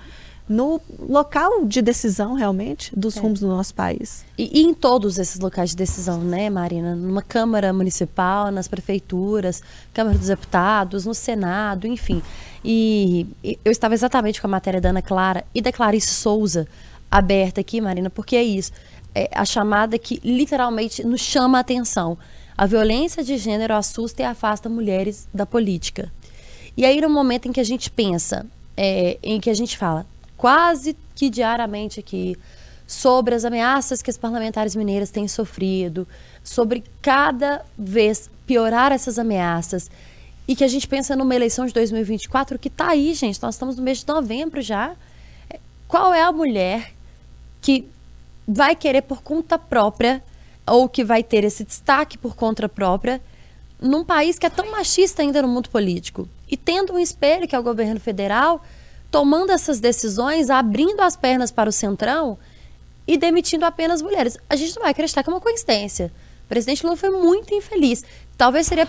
no 0.48 0.82
local 1.00 1.66
de 1.66 1.82
decisão 1.82 2.34
realmente 2.34 2.92
dos 2.98 3.16
é. 3.16 3.20
rumos 3.20 3.40
do 3.40 3.48
nosso 3.48 3.74
país. 3.74 4.26
E, 4.38 4.60
e, 4.60 4.64
em 4.64 4.74
todos 4.74 5.18
esses 5.18 5.40
locais 5.40 5.70
de 5.70 5.76
decisão, 5.76 6.20
né, 6.20 6.50
Marina? 6.50 6.96
Numa 6.96 7.22
Câmara 7.22 7.72
Municipal, 7.72 8.52
nas 8.52 8.68
prefeituras, 8.68 9.64
Câmara 9.94 10.18
dos 10.18 10.28
Deputados, 10.28 11.06
no 11.06 11.14
Senado, 11.14 11.88
enfim. 11.88 12.22
E, 12.64 13.26
e 13.44 13.58
eu 13.64 13.72
estava 13.72 13.94
exatamente 13.94 14.42
com 14.42 14.48
a 14.48 14.50
matéria 14.50 14.82
da 14.82 14.90
Ana 14.90 15.02
Clara 15.02 15.46
e 15.56 15.62
da 15.62 15.72
Clarice 15.72 16.10
Souza, 16.10 16.68
aberta 17.18 17.62
aqui, 17.62 17.80
Marina, 17.80 18.10
porque 18.10 18.36
é 18.36 18.44
isso. 18.44 18.72
É 19.14 19.30
a 19.32 19.46
chamada 19.46 20.00
que 20.00 20.20
literalmente 20.24 21.06
nos 21.06 21.22
chama 21.22 21.60
a 21.60 21.62
atenção. 21.62 22.18
A 22.58 22.66
violência 22.66 23.24
de 23.24 23.38
gênero 23.38 23.76
assusta 23.76 24.24
e 24.24 24.26
afasta 24.26 24.68
mulheres 24.68 25.28
da 25.32 25.46
política. 25.46 26.12
E 26.76 26.84
aí, 26.84 27.00
no 27.00 27.10
momento 27.10 27.48
em 27.48 27.52
que 27.52 27.60
a 27.60 27.64
gente 27.64 27.92
pensa, 27.92 28.48
é, 28.76 29.20
em 29.22 29.40
que 29.40 29.50
a 29.50 29.54
gente 29.54 29.78
fala 29.78 30.08
quase 30.36 30.98
que 31.14 31.30
diariamente 31.30 32.00
aqui 32.00 32.36
sobre 32.88 33.36
as 33.36 33.46
ameaças 33.46 34.02
que 34.02 34.10
as 34.10 34.18
parlamentares 34.18 34.76
mineiras 34.76 35.12
têm 35.12 35.28
sofrido, 35.28 36.08
sobre 36.44 36.84
cada 37.02 37.64
vez 37.78 38.30
piorar 38.46 38.92
essas 38.92 39.20
ameaças, 39.20 39.90
e 40.48 40.56
que 40.56 40.64
a 40.64 40.68
gente 40.68 40.88
pensa 40.88 41.16
numa 41.16 41.36
eleição 41.36 41.66
de 41.66 41.74
2024 41.74 42.58
que 42.60 42.68
está 42.68 42.90
aí, 42.90 43.14
gente, 43.14 43.42
nós 43.42 43.56
estamos 43.56 43.78
no 43.78 43.84
mês 43.84 44.00
de 44.00 44.08
novembro 44.08 44.62
já. 44.62 44.96
É, 45.50 45.60
qual 45.88 46.14
é 46.14 46.24
a 46.24 46.32
mulher 46.32 46.93
que 47.64 47.88
vai 48.46 48.76
querer 48.76 49.02
por 49.02 49.24
conta 49.24 49.58
própria 49.58 50.22
ou 50.68 50.88
que 50.88 51.04
vai 51.04 51.24
ter 51.24 51.44
esse 51.46 51.64
destaque 51.64 52.18
por 52.18 52.36
conta 52.36 52.68
própria 52.70 53.22
num 53.82 54.04
país 54.04 54.38
que 54.38 54.46
é 54.46 54.50
tão 54.50 54.70
machista 54.70 55.22
ainda 55.22 55.42
no 55.42 55.48
mundo 55.48 55.70
político. 55.70 56.28
E 56.50 56.56
tendo 56.56 56.94
um 56.94 57.00
espelho 57.00 57.48
que 57.48 57.56
é 57.56 57.60
o 57.60 57.64
governo 57.64 58.00
federal 58.00 58.62
tomando 59.10 59.52
essas 59.52 59.80
decisões, 59.80 60.50
abrindo 60.50 61.02
as 61.02 61.16
pernas 61.16 61.52
para 61.52 61.70
o 61.70 61.72
centrão 61.72 62.38
e 63.08 63.18
demitindo 63.18 63.64
apenas 63.66 64.02
mulheres. 64.02 64.38
A 64.50 64.56
gente 64.56 64.76
não 64.76 64.82
vai 64.82 64.92
acreditar 64.92 65.24
que 65.24 65.30
é 65.30 65.34
uma 65.34 65.40
coincidência. 65.40 66.12
O 66.46 66.48
presidente 66.50 66.84
Lula 66.84 66.98
foi 66.98 67.12
muito 67.12 67.54
infeliz. 67.54 68.04
Talvez 68.38 68.68
seria 68.68 68.88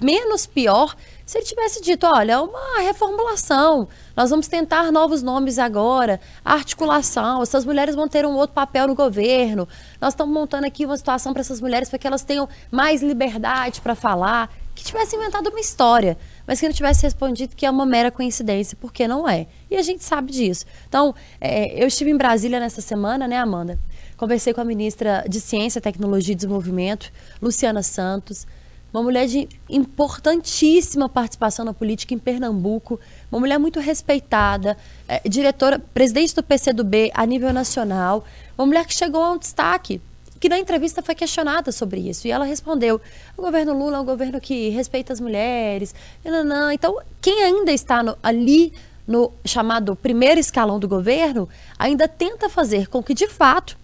menos 0.00 0.46
pior 0.46 0.94
se 1.28 1.36
ele 1.36 1.44
tivesse 1.44 1.82
dito, 1.82 2.06
olha, 2.06 2.40
uma 2.40 2.80
reformulação, 2.80 3.86
nós 4.16 4.30
vamos 4.30 4.48
tentar 4.48 4.90
novos 4.90 5.22
nomes 5.22 5.58
agora, 5.58 6.18
articulação, 6.42 7.42
essas 7.42 7.66
mulheres 7.66 7.94
vão 7.94 8.08
ter 8.08 8.24
um 8.24 8.34
outro 8.34 8.54
papel 8.54 8.88
no 8.88 8.94
governo, 8.94 9.68
nós 10.00 10.14
estamos 10.14 10.32
montando 10.32 10.66
aqui 10.66 10.86
uma 10.86 10.96
situação 10.96 11.34
para 11.34 11.42
essas 11.42 11.60
mulheres 11.60 11.90
para 11.90 11.98
que 11.98 12.06
elas 12.06 12.22
tenham 12.22 12.48
mais 12.70 13.02
liberdade 13.02 13.82
para 13.82 13.94
falar, 13.94 14.50
que 14.74 14.82
tivesse 14.82 15.16
inventado 15.16 15.50
uma 15.50 15.60
história, 15.60 16.16
mas 16.46 16.60
que 16.60 16.66
não 16.66 16.74
tivesse 16.74 17.02
respondido 17.02 17.54
que 17.54 17.66
é 17.66 17.70
uma 17.70 17.84
mera 17.84 18.10
coincidência, 18.10 18.74
porque 18.80 19.06
não 19.06 19.28
é. 19.28 19.48
E 19.70 19.76
a 19.76 19.82
gente 19.82 20.02
sabe 20.04 20.32
disso. 20.32 20.64
Então, 20.88 21.14
é, 21.38 21.82
eu 21.82 21.88
estive 21.88 22.10
em 22.10 22.16
Brasília 22.16 22.58
nessa 22.58 22.80
semana, 22.80 23.28
né, 23.28 23.36
Amanda? 23.36 23.78
Conversei 24.16 24.54
com 24.54 24.62
a 24.62 24.64
ministra 24.64 25.24
de 25.28 25.42
Ciência, 25.42 25.78
Tecnologia 25.78 26.32
e 26.32 26.36
Desenvolvimento, 26.36 27.12
Luciana 27.42 27.82
Santos, 27.82 28.46
uma 28.92 29.02
mulher 29.02 29.26
de 29.26 29.48
importantíssima 29.68 31.08
participação 31.08 31.64
na 31.64 31.74
política 31.74 32.14
em 32.14 32.18
Pernambuco, 32.18 32.98
uma 33.30 33.40
mulher 33.40 33.58
muito 33.58 33.80
respeitada, 33.80 34.76
é, 35.06 35.20
diretora, 35.28 35.78
presidente 35.78 36.34
do 36.34 36.42
PCdoB 36.42 37.10
a 37.14 37.26
nível 37.26 37.52
nacional, 37.52 38.24
uma 38.56 38.66
mulher 38.66 38.86
que 38.86 38.94
chegou 38.94 39.22
a 39.22 39.32
um 39.32 39.38
destaque, 39.38 40.00
que 40.40 40.48
na 40.48 40.58
entrevista 40.58 41.02
foi 41.02 41.14
questionada 41.14 41.70
sobre 41.72 42.00
isso, 42.00 42.26
e 42.26 42.30
ela 42.30 42.44
respondeu, 42.44 43.00
o 43.36 43.42
governo 43.42 43.76
Lula 43.76 43.98
é 43.98 44.00
um 44.00 44.04
governo 44.04 44.40
que 44.40 44.70
respeita 44.70 45.12
as 45.12 45.20
mulheres, 45.20 45.94
não, 46.24 46.44
não. 46.44 46.72
então 46.72 46.98
quem 47.20 47.42
ainda 47.42 47.72
está 47.72 48.02
no, 48.02 48.16
ali 48.22 48.72
no 49.06 49.32
chamado 49.42 49.96
primeiro 49.96 50.38
escalão 50.38 50.78
do 50.78 50.86
governo, 50.86 51.48
ainda 51.78 52.06
tenta 52.06 52.48
fazer 52.50 52.88
com 52.88 53.02
que, 53.02 53.14
de 53.14 53.26
fato, 53.26 53.76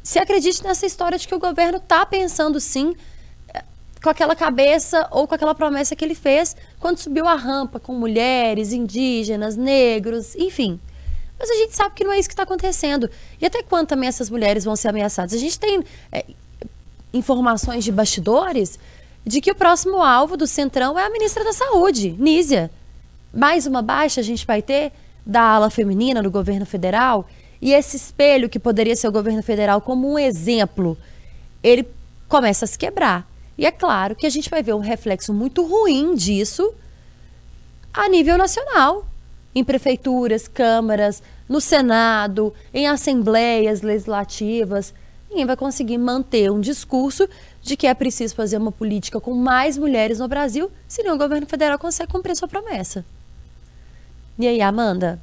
se 0.00 0.18
acredite 0.18 0.62
nessa 0.62 0.86
história 0.86 1.18
de 1.18 1.26
que 1.26 1.34
o 1.34 1.40
governo 1.40 1.78
está 1.78 2.06
pensando 2.06 2.60
sim 2.60 2.94
com 4.02 4.08
aquela 4.08 4.34
cabeça 4.34 5.06
ou 5.10 5.26
com 5.26 5.34
aquela 5.34 5.54
promessa 5.54 5.94
que 5.94 6.04
ele 6.04 6.14
fez 6.14 6.56
quando 6.78 6.98
subiu 6.98 7.26
a 7.26 7.34
rampa 7.34 7.78
com 7.78 7.92
mulheres, 7.92 8.72
indígenas, 8.72 9.56
negros, 9.56 10.34
enfim. 10.36 10.80
Mas 11.38 11.50
a 11.50 11.54
gente 11.54 11.74
sabe 11.74 11.94
que 11.94 12.04
não 12.04 12.12
é 12.12 12.18
isso 12.18 12.28
que 12.28 12.34
está 12.34 12.42
acontecendo. 12.42 13.08
E 13.40 13.46
até 13.46 13.62
quando 13.62 13.88
também 13.88 14.08
essas 14.08 14.28
mulheres 14.28 14.64
vão 14.64 14.76
ser 14.76 14.88
ameaçadas? 14.88 15.32
A 15.32 15.38
gente 15.38 15.58
tem 15.58 15.82
é, 16.12 16.24
informações 17.12 17.84
de 17.84 17.92
bastidores 17.92 18.78
de 19.24 19.40
que 19.40 19.50
o 19.50 19.54
próximo 19.54 20.02
alvo 20.02 20.36
do 20.36 20.46
Centrão 20.46 20.98
é 20.98 21.04
a 21.04 21.10
ministra 21.10 21.44
da 21.44 21.52
Saúde, 21.52 22.14
Nízia. 22.18 22.70
Mais 23.32 23.66
uma 23.66 23.80
baixa 23.80 24.20
a 24.20 24.24
gente 24.24 24.46
vai 24.46 24.60
ter 24.60 24.92
da 25.24 25.42
ala 25.42 25.70
feminina 25.70 26.22
no 26.22 26.30
governo 26.30 26.66
federal. 26.66 27.28
E 27.60 27.72
esse 27.72 27.96
espelho 27.96 28.48
que 28.48 28.58
poderia 28.58 28.96
ser 28.96 29.08
o 29.08 29.12
governo 29.12 29.42
federal 29.42 29.80
como 29.80 30.10
um 30.10 30.18
exemplo, 30.18 30.96
ele 31.62 31.86
começa 32.28 32.64
a 32.64 32.68
se 32.68 32.78
quebrar. 32.78 33.26
E 33.60 33.66
é 33.66 33.70
claro 33.70 34.16
que 34.16 34.26
a 34.26 34.30
gente 34.30 34.48
vai 34.48 34.62
ver 34.62 34.74
um 34.74 34.80
reflexo 34.80 35.34
muito 35.34 35.62
ruim 35.66 36.14
disso 36.14 36.72
a 37.92 38.08
nível 38.08 38.38
nacional, 38.38 39.06
em 39.54 39.62
prefeituras, 39.62 40.48
câmaras, 40.48 41.22
no 41.46 41.60
Senado, 41.60 42.54
em 42.72 42.88
assembleias 42.88 43.82
legislativas. 43.82 44.94
Ninguém 45.28 45.44
vai 45.44 45.58
conseguir 45.58 45.98
manter 45.98 46.50
um 46.50 46.58
discurso 46.58 47.28
de 47.60 47.76
que 47.76 47.86
é 47.86 47.92
preciso 47.92 48.34
fazer 48.34 48.56
uma 48.56 48.72
política 48.72 49.20
com 49.20 49.34
mais 49.34 49.76
mulheres 49.76 50.20
no 50.20 50.26
Brasil, 50.26 50.72
se 50.88 51.02
o 51.02 51.18
governo 51.18 51.46
federal 51.46 51.78
consegue 51.78 52.10
cumprir 52.10 52.34
sua 52.36 52.48
promessa. 52.48 53.04
E 54.38 54.48
aí, 54.48 54.62
Amanda? 54.62 55.20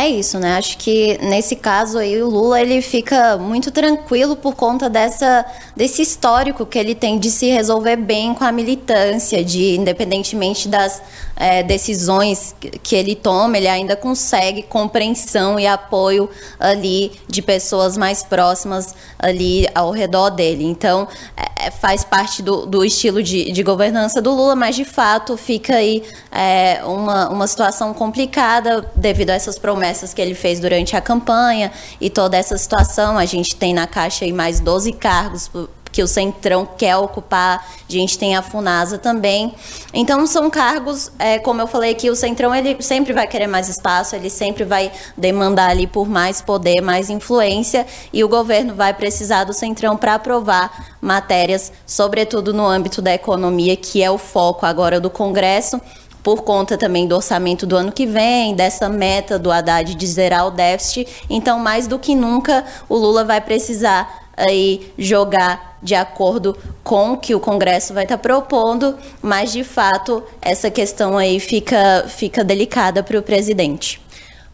É 0.00 0.08
isso, 0.08 0.38
né? 0.38 0.56
Acho 0.56 0.78
que 0.78 1.18
nesse 1.20 1.54
caso 1.54 1.98
aí 1.98 2.22
o 2.22 2.26
Lula 2.26 2.58
ele 2.58 2.80
fica 2.80 3.36
muito 3.36 3.70
tranquilo 3.70 4.34
por 4.34 4.54
conta 4.54 4.88
dessa 4.88 5.44
desse 5.76 6.00
histórico 6.00 6.64
que 6.64 6.78
ele 6.78 6.94
tem 6.94 7.18
de 7.18 7.30
se 7.30 7.50
resolver 7.50 7.96
bem 7.96 8.32
com 8.32 8.42
a 8.42 8.50
militância, 8.50 9.44
de 9.44 9.76
independentemente 9.76 10.68
das 10.68 11.02
é, 11.40 11.62
decisões 11.62 12.54
que 12.82 12.94
ele 12.94 13.14
toma, 13.14 13.56
ele 13.56 13.66
ainda 13.66 13.96
consegue 13.96 14.62
compreensão 14.62 15.58
e 15.58 15.66
apoio 15.66 16.28
ali 16.58 17.12
de 17.26 17.40
pessoas 17.40 17.96
mais 17.96 18.22
próximas 18.22 18.94
ali 19.18 19.66
ao 19.74 19.90
redor 19.90 20.28
dele. 20.28 20.64
Então, 20.64 21.08
é, 21.34 21.66
é, 21.66 21.70
faz 21.70 22.04
parte 22.04 22.42
do, 22.42 22.66
do 22.66 22.84
estilo 22.84 23.22
de, 23.22 23.52
de, 23.52 23.62
governança 23.62 24.20
do 24.20 24.34
Lula, 24.34 24.54
mas 24.54 24.76
de 24.76 24.84
fato 24.84 25.36
fica 25.36 25.76
aí 25.76 26.02
é, 26.30 26.82
uma, 26.84 27.30
uma 27.30 27.46
situação 27.46 27.94
complicada 27.94 28.90
devido 28.94 29.30
a 29.30 29.34
essas 29.34 29.58
promessas 29.58 29.89
que 30.14 30.20
ele 30.20 30.34
fez 30.34 30.60
durante 30.60 30.96
a 30.96 31.00
campanha 31.00 31.70
e 32.00 32.08
toda 32.08 32.36
essa 32.36 32.56
situação. 32.56 33.18
A 33.18 33.24
gente 33.24 33.56
tem 33.56 33.74
na 33.74 33.86
Caixa 33.86 34.24
aí 34.24 34.32
mais 34.32 34.60
12 34.60 34.92
cargos 34.92 35.50
que 35.92 36.02
o 36.02 36.06
Centrão 36.06 36.66
quer 36.78 36.96
ocupar, 36.96 37.66
a 37.88 37.92
gente 37.92 38.18
tem 38.18 38.36
a 38.36 38.42
Funasa 38.42 38.98
também. 38.98 39.54
Então 39.92 40.26
são 40.26 40.48
cargos, 40.48 41.10
é, 41.18 41.38
como 41.38 41.60
eu 41.60 41.66
falei 41.66 41.92
aqui, 41.92 42.08
o 42.08 42.16
Centrão 42.16 42.54
ele 42.54 42.80
sempre 42.80 43.12
vai 43.12 43.26
querer 43.26 43.46
mais 43.46 43.68
espaço, 43.68 44.14
ele 44.14 44.30
sempre 44.30 44.64
vai 44.64 44.92
demandar 45.16 45.70
ali 45.70 45.86
por 45.86 46.08
mais 46.08 46.40
poder, 46.40 46.80
mais 46.80 47.10
influência, 47.10 47.86
e 48.12 48.22
o 48.22 48.28
governo 48.28 48.74
vai 48.74 48.94
precisar 48.94 49.44
do 49.44 49.52
Centrão 49.52 49.96
para 49.96 50.14
aprovar 50.14 50.96
matérias, 51.00 51.72
sobretudo 51.86 52.52
no 52.52 52.64
âmbito 52.64 53.02
da 53.02 53.12
economia, 53.12 53.76
que 53.76 54.02
é 54.02 54.10
o 54.10 54.18
foco 54.18 54.64
agora 54.64 55.00
do 55.00 55.10
Congresso 55.10 55.80
por 56.22 56.42
conta 56.42 56.76
também 56.76 57.06
do 57.06 57.14
orçamento 57.14 57.66
do 57.66 57.76
ano 57.76 57.92
que 57.92 58.06
vem, 58.06 58.54
dessa 58.54 58.88
meta 58.88 59.38
do 59.38 59.50
Haddad 59.50 59.94
de 59.94 60.06
zerar 60.06 60.46
o 60.46 60.50
déficit. 60.50 61.06
Então, 61.28 61.58
mais 61.58 61.86
do 61.86 61.98
que 61.98 62.14
nunca, 62.14 62.64
o 62.88 62.96
Lula 62.96 63.24
vai 63.24 63.40
precisar 63.40 64.30
aí 64.36 64.92
jogar 64.98 65.78
de 65.82 65.94
acordo 65.94 66.56
com 66.82 67.12
o 67.12 67.16
que 67.16 67.34
o 67.34 67.40
Congresso 67.40 67.94
vai 67.94 68.04
estar 68.04 68.16
tá 68.16 68.22
propondo, 68.22 68.98
mas 69.22 69.52
de 69.52 69.64
fato 69.64 70.22
essa 70.40 70.70
questão 70.70 71.16
aí 71.16 71.40
fica, 71.40 72.04
fica 72.08 72.44
delicada 72.44 73.02
para 73.02 73.18
o 73.18 73.22
presidente. 73.22 74.00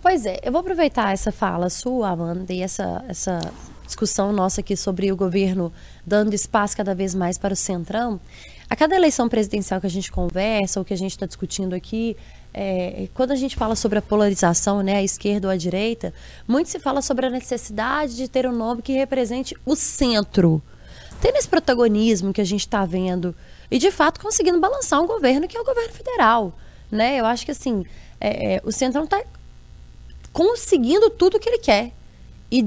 Pois 0.01 0.25
é, 0.25 0.39
eu 0.43 0.53
vou 0.53 0.61
aproveitar 0.61 1.13
essa 1.13 1.33
fala 1.33 1.69
sua, 1.69 2.11
Amanda, 2.11 2.53
e 2.53 2.63
essa, 2.63 3.05
essa 3.09 3.41
discussão 3.85 4.33
nossa 4.33 4.61
aqui 4.61 4.77
sobre 4.77 5.11
o 5.11 5.17
governo 5.17 5.73
dando 6.05 6.35
espaço 6.35 6.77
cada 6.77 6.95
vez 6.95 7.15
mais 7.15 7.39
para 7.39 7.55
o 7.55 7.57
Centrão. 7.57 8.21
A 8.69 8.75
cada 8.75 8.97
eleição 8.97 9.29
presidencial 9.29 9.81
que 9.81 9.87
a 9.87 9.91
gente 9.91 10.11
conversa, 10.11 10.81
ou 10.81 10.85
que 10.85 10.93
a 10.93 10.97
gente 10.97 11.13
está 11.13 11.25
discutindo 11.25 11.73
aqui, 11.75 12.17
é, 12.53 13.09
quando 13.15 13.31
a 13.31 13.37
gente 13.37 13.55
fala 13.55 13.77
sobre 13.77 13.99
a 13.99 14.03
polarização, 14.03 14.83
né, 14.83 14.97
a 14.97 15.03
esquerda 15.03 15.47
ou 15.47 15.53
a 15.53 15.57
direita, 15.57 16.13
muito 16.49 16.69
se 16.69 16.79
fala 16.81 17.01
sobre 17.01 17.27
a 17.27 17.31
necessidade 17.31 18.17
de 18.17 18.29
ter 18.29 18.47
um 18.47 18.53
nome 18.53 18.83
que 18.83 18.93
represente 18.93 19.55
o 19.65 19.77
centro. 19.77 20.61
Tendo 21.21 21.37
esse 21.37 21.49
protagonismo 21.49 22.33
que 22.33 22.41
a 22.41 22.45
gente 22.45 22.61
está 22.61 22.85
vendo 22.85 23.35
e, 23.71 23.79
de 23.79 23.91
fato, 23.91 24.21
conseguindo 24.21 24.59
balançar 24.59 25.01
um 25.01 25.07
governo 25.07 25.47
que 25.47 25.57
é 25.57 25.61
o 25.61 25.65
governo 25.65 25.93
federal. 25.93 26.53
Né? 26.91 27.21
Eu 27.21 27.27
acho 27.27 27.45
que, 27.45 27.53
assim, 27.53 27.85
é, 28.21 28.55
é, 28.55 28.63
o 28.65 28.73
Centrão 28.73 29.05
está 29.05 29.23
conseguindo 30.33 31.09
tudo 31.11 31.37
o 31.37 31.41
que 31.41 31.49
ele 31.49 31.59
quer 31.59 31.93
e 32.51 32.63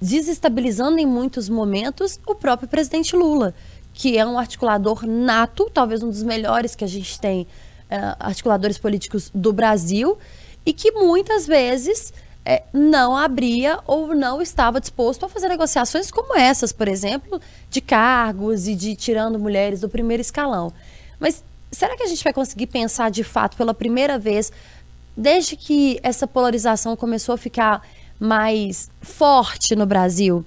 desestabilizando 0.00 0.98
em 0.98 1.06
muitos 1.06 1.48
momentos 1.48 2.20
o 2.26 2.34
próprio 2.34 2.68
presidente 2.68 3.16
Lula, 3.16 3.54
que 3.94 4.16
é 4.16 4.24
um 4.24 4.38
articulador 4.38 5.06
nato, 5.06 5.70
talvez 5.72 6.02
um 6.02 6.08
dos 6.08 6.22
melhores 6.22 6.74
que 6.74 6.84
a 6.84 6.88
gente 6.88 7.20
tem 7.20 7.42
uh, 7.42 8.16
articuladores 8.18 8.78
políticos 8.78 9.30
do 9.34 9.52
Brasil 9.52 10.18
e 10.64 10.72
que 10.72 10.92
muitas 10.92 11.46
vezes 11.46 12.12
é, 12.44 12.62
não 12.72 13.16
abria 13.16 13.78
ou 13.86 14.14
não 14.14 14.42
estava 14.42 14.80
disposto 14.80 15.24
a 15.24 15.28
fazer 15.28 15.48
negociações 15.48 16.10
como 16.10 16.36
essas, 16.36 16.72
por 16.72 16.88
exemplo, 16.88 17.40
de 17.70 17.80
cargos 17.80 18.66
e 18.66 18.74
de 18.74 18.96
tirando 18.96 19.38
mulheres 19.38 19.80
do 19.80 19.88
primeiro 19.88 20.20
escalão. 20.20 20.72
Mas 21.20 21.44
será 21.70 21.96
que 21.96 22.02
a 22.02 22.06
gente 22.06 22.24
vai 22.24 22.32
conseguir 22.32 22.66
pensar 22.66 23.10
de 23.10 23.22
fato 23.22 23.56
pela 23.56 23.72
primeira 23.72 24.18
vez, 24.18 24.50
desde 25.16 25.56
que 25.56 26.00
essa 26.02 26.26
polarização 26.26 26.96
começou 26.96 27.34
a 27.34 27.38
ficar 27.38 27.82
mais 28.18 28.90
forte 29.00 29.74
no 29.74 29.86
Brasil, 29.86 30.44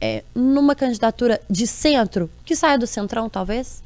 é, 0.00 0.22
numa 0.34 0.74
candidatura 0.74 1.40
de 1.48 1.66
centro, 1.66 2.30
que 2.44 2.54
saia 2.54 2.78
do 2.78 2.86
centrão, 2.86 3.28
talvez? 3.28 3.82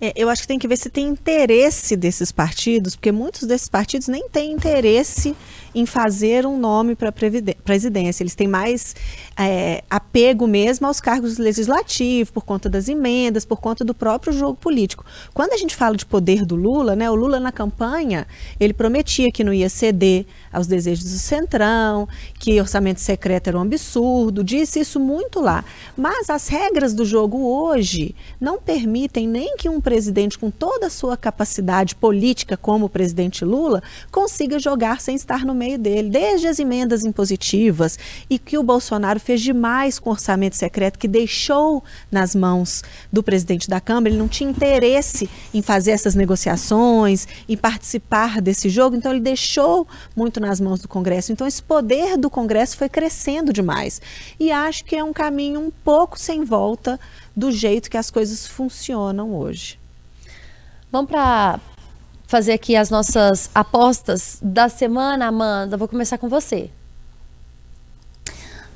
É, 0.00 0.12
eu 0.16 0.28
acho 0.30 0.42
que 0.42 0.48
tem 0.48 0.58
que 0.58 0.66
ver 0.66 0.76
se 0.76 0.88
tem 0.88 1.08
interesse 1.08 1.94
desses 1.94 2.32
partidos, 2.32 2.96
porque 2.96 3.12
muitos 3.12 3.42
desses 3.42 3.68
partidos 3.68 4.08
nem 4.08 4.28
têm 4.28 4.52
interesse 4.52 5.36
em 5.74 5.86
fazer 5.86 6.46
um 6.46 6.58
nome 6.58 6.96
para 6.96 7.10
a 7.10 7.12
presidência. 7.12 8.22
Eles 8.22 8.34
têm 8.34 8.48
mais 8.48 8.94
é, 9.38 9.84
apego 9.88 10.46
mesmo 10.46 10.86
aos 10.86 11.00
cargos 11.00 11.38
legislativos, 11.38 12.30
por 12.30 12.44
conta 12.44 12.68
das 12.68 12.88
emendas, 12.88 13.44
por 13.44 13.60
conta 13.60 13.84
do 13.84 13.94
próprio 13.94 14.32
jogo 14.32 14.56
político. 14.56 15.04
Quando 15.32 15.52
a 15.52 15.56
gente 15.56 15.76
fala 15.76 15.96
de 15.96 16.06
poder 16.06 16.44
do 16.44 16.56
Lula, 16.56 16.96
né, 16.96 17.10
o 17.10 17.14
Lula 17.14 17.38
na 17.38 17.52
campanha, 17.52 18.26
ele 18.58 18.72
prometia 18.72 19.28
que 19.32 19.44
não 19.44 19.52
ia 19.52 19.68
ceder 19.68 20.26
aos 20.52 20.66
desejos 20.66 21.04
do 21.04 21.18
Centrão, 21.18 22.08
que 22.38 22.60
orçamento 22.60 23.00
secreto 23.00 23.48
era 23.48 23.58
um 23.58 23.62
absurdo, 23.62 24.42
disse 24.42 24.80
isso 24.80 24.98
muito 24.98 25.40
lá. 25.40 25.64
Mas 25.96 26.28
as 26.30 26.48
regras 26.48 26.94
do 26.94 27.04
jogo 27.04 27.38
hoje 27.38 28.14
não 28.40 28.58
permitem 28.58 29.28
nem 29.28 29.56
que 29.56 29.68
um 29.68 29.80
presidente 29.90 30.38
com 30.38 30.52
toda 30.52 30.86
a 30.86 30.90
sua 30.90 31.16
capacidade 31.16 31.96
política, 31.96 32.56
como 32.56 32.86
o 32.86 32.88
presidente 32.88 33.44
Lula, 33.44 33.82
consiga 34.12 34.56
jogar 34.56 35.00
sem 35.00 35.16
estar 35.16 35.44
no 35.44 35.52
meio 35.52 35.76
dele, 35.76 36.08
desde 36.08 36.46
as 36.46 36.60
emendas 36.60 37.04
impositivas 37.04 37.98
e 38.30 38.38
que 38.38 38.56
o 38.56 38.62
Bolsonaro 38.62 39.18
fez 39.18 39.40
demais 39.40 39.98
com 39.98 40.08
o 40.08 40.12
orçamento 40.12 40.54
secreto 40.54 40.96
que 40.96 41.08
deixou 41.08 41.82
nas 42.08 42.36
mãos 42.36 42.84
do 43.12 43.20
presidente 43.20 43.68
da 43.68 43.80
Câmara, 43.80 44.10
ele 44.10 44.16
não 44.16 44.28
tinha 44.28 44.48
interesse 44.48 45.28
em 45.52 45.60
fazer 45.60 45.90
essas 45.90 46.14
negociações, 46.14 47.26
em 47.48 47.56
participar 47.56 48.40
desse 48.40 48.68
jogo, 48.68 48.94
então 48.94 49.10
ele 49.10 49.20
deixou 49.20 49.88
muito 50.14 50.38
nas 50.38 50.60
mãos 50.60 50.80
do 50.80 50.86
Congresso. 50.86 51.32
Então 51.32 51.48
esse 51.48 51.60
poder 51.60 52.16
do 52.16 52.30
Congresso 52.30 52.76
foi 52.76 52.88
crescendo 52.88 53.52
demais. 53.52 54.00
E 54.38 54.52
acho 54.52 54.84
que 54.84 54.94
é 54.94 55.02
um 55.02 55.12
caminho 55.12 55.58
um 55.58 55.70
pouco 55.72 56.16
sem 56.16 56.44
volta 56.44 57.00
do 57.34 57.50
jeito 57.50 57.90
que 57.90 57.96
as 57.96 58.08
coisas 58.08 58.46
funcionam 58.46 59.34
hoje. 59.34 59.79
Vamos 60.92 61.08
para 61.08 61.60
fazer 62.26 62.52
aqui 62.52 62.74
as 62.74 62.90
nossas 62.90 63.48
apostas 63.54 64.38
da 64.42 64.68
semana, 64.68 65.26
Amanda. 65.26 65.76
Vou 65.76 65.86
começar 65.86 66.18
com 66.18 66.28
você. 66.28 66.70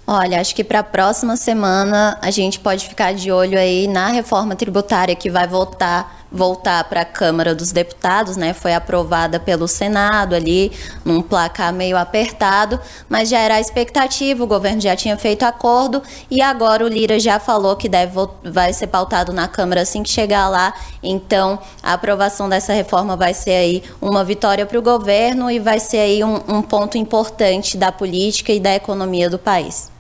Olha, 0.06 0.40
acho 0.40 0.54
que 0.54 0.62
para 0.62 0.80
a 0.80 0.84
próxima 0.84 1.36
semana 1.36 2.18
a 2.20 2.30
gente 2.30 2.60
pode 2.60 2.86
ficar 2.86 3.14
de 3.14 3.32
olho 3.32 3.58
aí 3.58 3.88
na 3.88 4.08
reforma 4.08 4.54
tributária 4.54 5.16
que 5.16 5.30
vai 5.30 5.48
voltar 5.48 6.23
voltar 6.34 6.82
para 6.84 7.02
a 7.02 7.04
Câmara 7.04 7.54
dos 7.54 7.70
Deputados, 7.70 8.36
né? 8.36 8.52
Foi 8.52 8.74
aprovada 8.74 9.38
pelo 9.38 9.68
Senado 9.68 10.34
ali, 10.34 10.72
num 11.04 11.22
placar 11.22 11.72
meio 11.72 11.96
apertado, 11.96 12.80
mas 13.08 13.28
já 13.28 13.38
era 13.38 13.54
a 13.54 13.60
expectativa, 13.60 14.42
o 14.42 14.46
governo 14.46 14.80
já 14.80 14.96
tinha 14.96 15.16
feito 15.16 15.44
acordo 15.44 16.02
e 16.28 16.42
agora 16.42 16.84
o 16.84 16.88
Lira 16.88 17.20
já 17.20 17.38
falou 17.38 17.76
que 17.76 17.88
deve 17.88 18.14
vai 18.42 18.72
ser 18.72 18.88
pautado 18.88 19.32
na 19.32 19.46
Câmara 19.46 19.82
assim 19.82 20.02
que 20.02 20.10
chegar 20.10 20.48
lá. 20.48 20.74
Então, 21.02 21.58
a 21.80 21.92
aprovação 21.92 22.48
dessa 22.48 22.72
reforma 22.72 23.16
vai 23.16 23.32
ser 23.32 23.52
aí 23.52 23.82
uma 24.00 24.24
vitória 24.24 24.66
para 24.66 24.78
o 24.78 24.82
governo 24.82 25.48
e 25.50 25.60
vai 25.60 25.78
ser 25.78 25.98
aí 25.98 26.24
um, 26.24 26.34
um 26.48 26.62
ponto 26.62 26.98
importante 26.98 27.76
da 27.76 27.92
política 27.92 28.52
e 28.52 28.58
da 28.58 28.74
economia 28.74 29.30
do 29.30 29.38
país. 29.38 29.90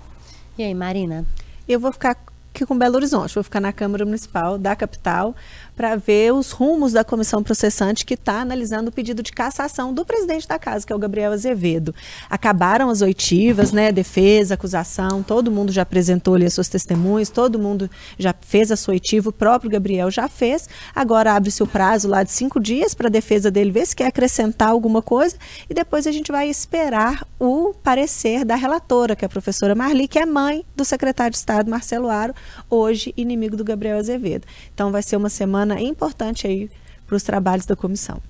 E 0.58 0.64
aí, 0.64 0.74
Marina? 0.74 1.24
Eu 1.68 1.78
vou 1.78 1.92
ficar 1.92 2.16
aqui 2.54 2.64
com 2.64 2.78
Belo 2.78 2.94
Horizonte, 2.94 3.34
vou 3.34 3.42
ficar 3.42 3.60
na 3.60 3.72
Câmara 3.72 4.04
Municipal 4.04 4.56
da 4.56 4.76
capital 4.76 5.34
para 5.76 5.96
ver 5.96 6.32
os 6.32 6.50
rumos 6.50 6.92
da 6.92 7.04
comissão 7.04 7.42
processante 7.42 8.04
que 8.04 8.14
está 8.14 8.40
analisando 8.40 8.88
o 8.88 8.92
pedido 8.92 9.22
de 9.22 9.32
cassação 9.32 9.92
do 9.92 10.04
presidente 10.04 10.46
da 10.46 10.58
casa, 10.58 10.86
que 10.86 10.92
é 10.92 10.96
o 10.96 10.98
Gabriel 10.98 11.32
Azevedo. 11.32 11.94
Acabaram 12.30 12.90
as 12.90 13.02
oitivas, 13.02 13.72
né? 13.72 13.90
Defesa, 13.90 14.54
acusação, 14.54 15.22
todo 15.22 15.50
mundo 15.50 15.72
já 15.72 15.82
apresentou 15.82 16.34
ali 16.34 16.46
as 16.46 16.54
suas 16.54 16.68
testemunhas, 16.68 17.28
todo 17.28 17.58
mundo 17.58 17.90
já 18.18 18.34
fez 18.40 18.70
a 18.70 18.76
sua 18.76 18.92
oitiva, 18.92 19.30
o 19.30 19.32
próprio 19.32 19.70
Gabriel 19.70 20.10
já 20.10 20.28
fez. 20.28 20.68
Agora 20.94 21.32
abre-se 21.32 21.62
o 21.62 21.66
prazo 21.66 22.08
lá 22.08 22.22
de 22.22 22.30
cinco 22.30 22.60
dias 22.60 22.94
para 22.94 23.08
a 23.08 23.10
defesa 23.10 23.50
dele 23.50 23.70
ver 23.70 23.86
se 23.86 23.96
quer 23.96 24.06
acrescentar 24.06 24.68
alguma 24.68 25.02
coisa 25.02 25.36
e 25.68 25.74
depois 25.74 26.06
a 26.06 26.12
gente 26.12 26.30
vai 26.30 26.48
esperar 26.48 27.26
o 27.38 27.74
parecer 27.82 28.44
da 28.44 28.54
relatora, 28.54 29.16
que 29.16 29.24
é 29.24 29.26
a 29.26 29.28
professora 29.28 29.74
Marli, 29.74 30.06
que 30.06 30.18
é 30.18 30.26
mãe 30.26 30.64
do 30.76 30.84
secretário 30.84 31.32
de 31.32 31.38
Estado 31.38 31.70
Marcelo 31.70 32.08
Aro, 32.08 32.34
hoje 32.68 33.12
inimigo 33.16 33.56
do 33.56 33.64
Gabriel 33.64 33.98
Azevedo. 33.98 34.46
Então 34.72 34.92
vai 34.92 35.02
ser 35.02 35.16
uma 35.16 35.28
semana 35.28 35.63
semana 35.64 35.80
importante 35.80 36.46
aí 36.46 36.70
para 37.06 37.16
os 37.16 37.22
trabalhos 37.22 37.66
da 37.66 37.74
comissão. 37.74 38.20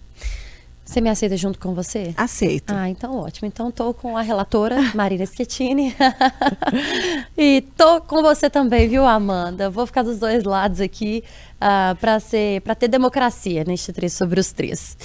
Você 0.85 1.01
me 1.01 1.09
aceita 1.09 1.37
junto 1.37 1.59
com 1.59 1.75
você? 1.75 2.12
Aceito. 2.16 2.73
Ah, 2.75 2.88
então 2.88 3.16
ótimo. 3.16 3.49
Então 3.49 3.70
estou 3.70 3.94
com 3.94 4.16
a 4.18 4.23
relatora, 4.23 4.77
Marina 4.94 5.25
Schettini. 5.25 5.97
e 7.37 7.64
tô 7.77 8.03
com 8.03 8.23
você 8.23 8.51
também, 8.51 8.87
viu, 8.87 9.05
Amanda? 9.05 9.70
Vou 9.70 9.87
ficar 9.87 10.03
dos 10.03 10.18
dois 10.18 10.44
lados 10.44 10.81
aqui 10.81 11.25
uh, 11.55 11.57
ah, 11.61 11.97
para 11.99 12.20
ser, 12.20 12.61
para 12.61 12.75
ter 12.75 12.88
democracia 12.88 13.64
neste 13.64 13.92
três 13.92 14.12
sobre 14.12 14.38
os 14.38 14.53
três. 14.53 14.97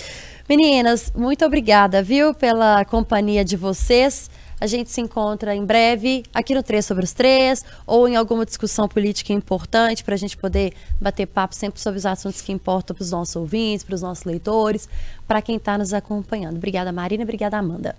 Meninas, 0.49 1.13
muito 1.15 1.45
obrigada, 1.45 2.03
viu, 2.03 2.33
pela 2.33 2.83
companhia 2.83 3.45
de 3.45 3.55
vocês. 3.55 4.29
A 4.59 4.67
gente 4.67 4.89
se 4.89 4.99
encontra 4.99 5.55
em 5.55 5.63
breve 5.63 6.23
aqui 6.33 6.53
no 6.53 6.61
3 6.61 6.85
sobre 6.85 7.03
os 7.03 7.13
3 7.13 7.63
ou 7.87 8.07
em 8.07 8.15
alguma 8.15 8.45
discussão 8.45 8.87
política 8.87 9.31
importante 9.31 10.03
para 10.03 10.15
a 10.15 10.17
gente 10.17 10.35
poder 10.35 10.73
bater 10.99 11.25
papo 11.25 11.55
sempre 11.55 11.79
sobre 11.79 11.97
os 11.97 12.05
assuntos 12.05 12.41
que 12.41 12.51
importam 12.51 12.95
para 12.95 13.03
os 13.03 13.11
nossos 13.11 13.35
ouvintes, 13.35 13.83
para 13.83 13.95
os 13.95 14.01
nossos 14.01 14.25
leitores, 14.25 14.89
para 15.27 15.41
quem 15.41 15.55
está 15.55 15.77
nos 15.77 15.93
acompanhando. 15.93 16.57
Obrigada, 16.57 16.91
Marina. 16.91 17.23
Obrigada, 17.23 17.57
Amanda. 17.57 17.95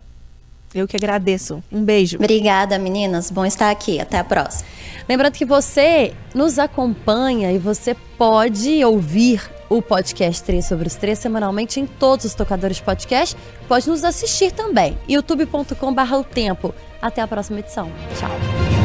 Eu 0.75 0.87
que 0.87 0.97
agradeço. 0.97 1.63
Um 1.73 1.83
beijo. 1.83 2.17
Obrigada, 2.17 2.79
meninas. 2.79 3.31
Bom 3.31 3.45
estar 3.45 3.71
aqui. 3.71 3.99
Até 3.99 4.19
a 4.19 4.25
próxima. 4.25 4.69
Lembrando 5.09 5.33
que 5.33 5.45
você 5.45 6.15
nos 6.33 6.59
acompanha 6.59 7.51
e 7.53 7.59
você 7.59 7.95
pode 8.17 8.85
ouvir 8.85 9.60
o 9.71 9.81
podcast 9.81 10.43
3 10.43 10.67
sobre 10.67 10.89
os 10.89 10.97
3 10.97 11.19
semanalmente 11.19 11.81
em 11.81 11.87
todos 11.87 12.27
os 12.27 12.35
tocadores 12.35 12.81
podcast. 12.81 13.35
Pode 13.67 13.89
nos 13.89 14.05
assistir 14.05 14.53
também. 14.53 14.99
youtube.com/o 15.09 16.25
tempo. 16.25 16.75
Até 17.01 17.23
a 17.23 17.27
próxima 17.27 17.61
edição. 17.61 17.91
Tchau. 18.19 18.80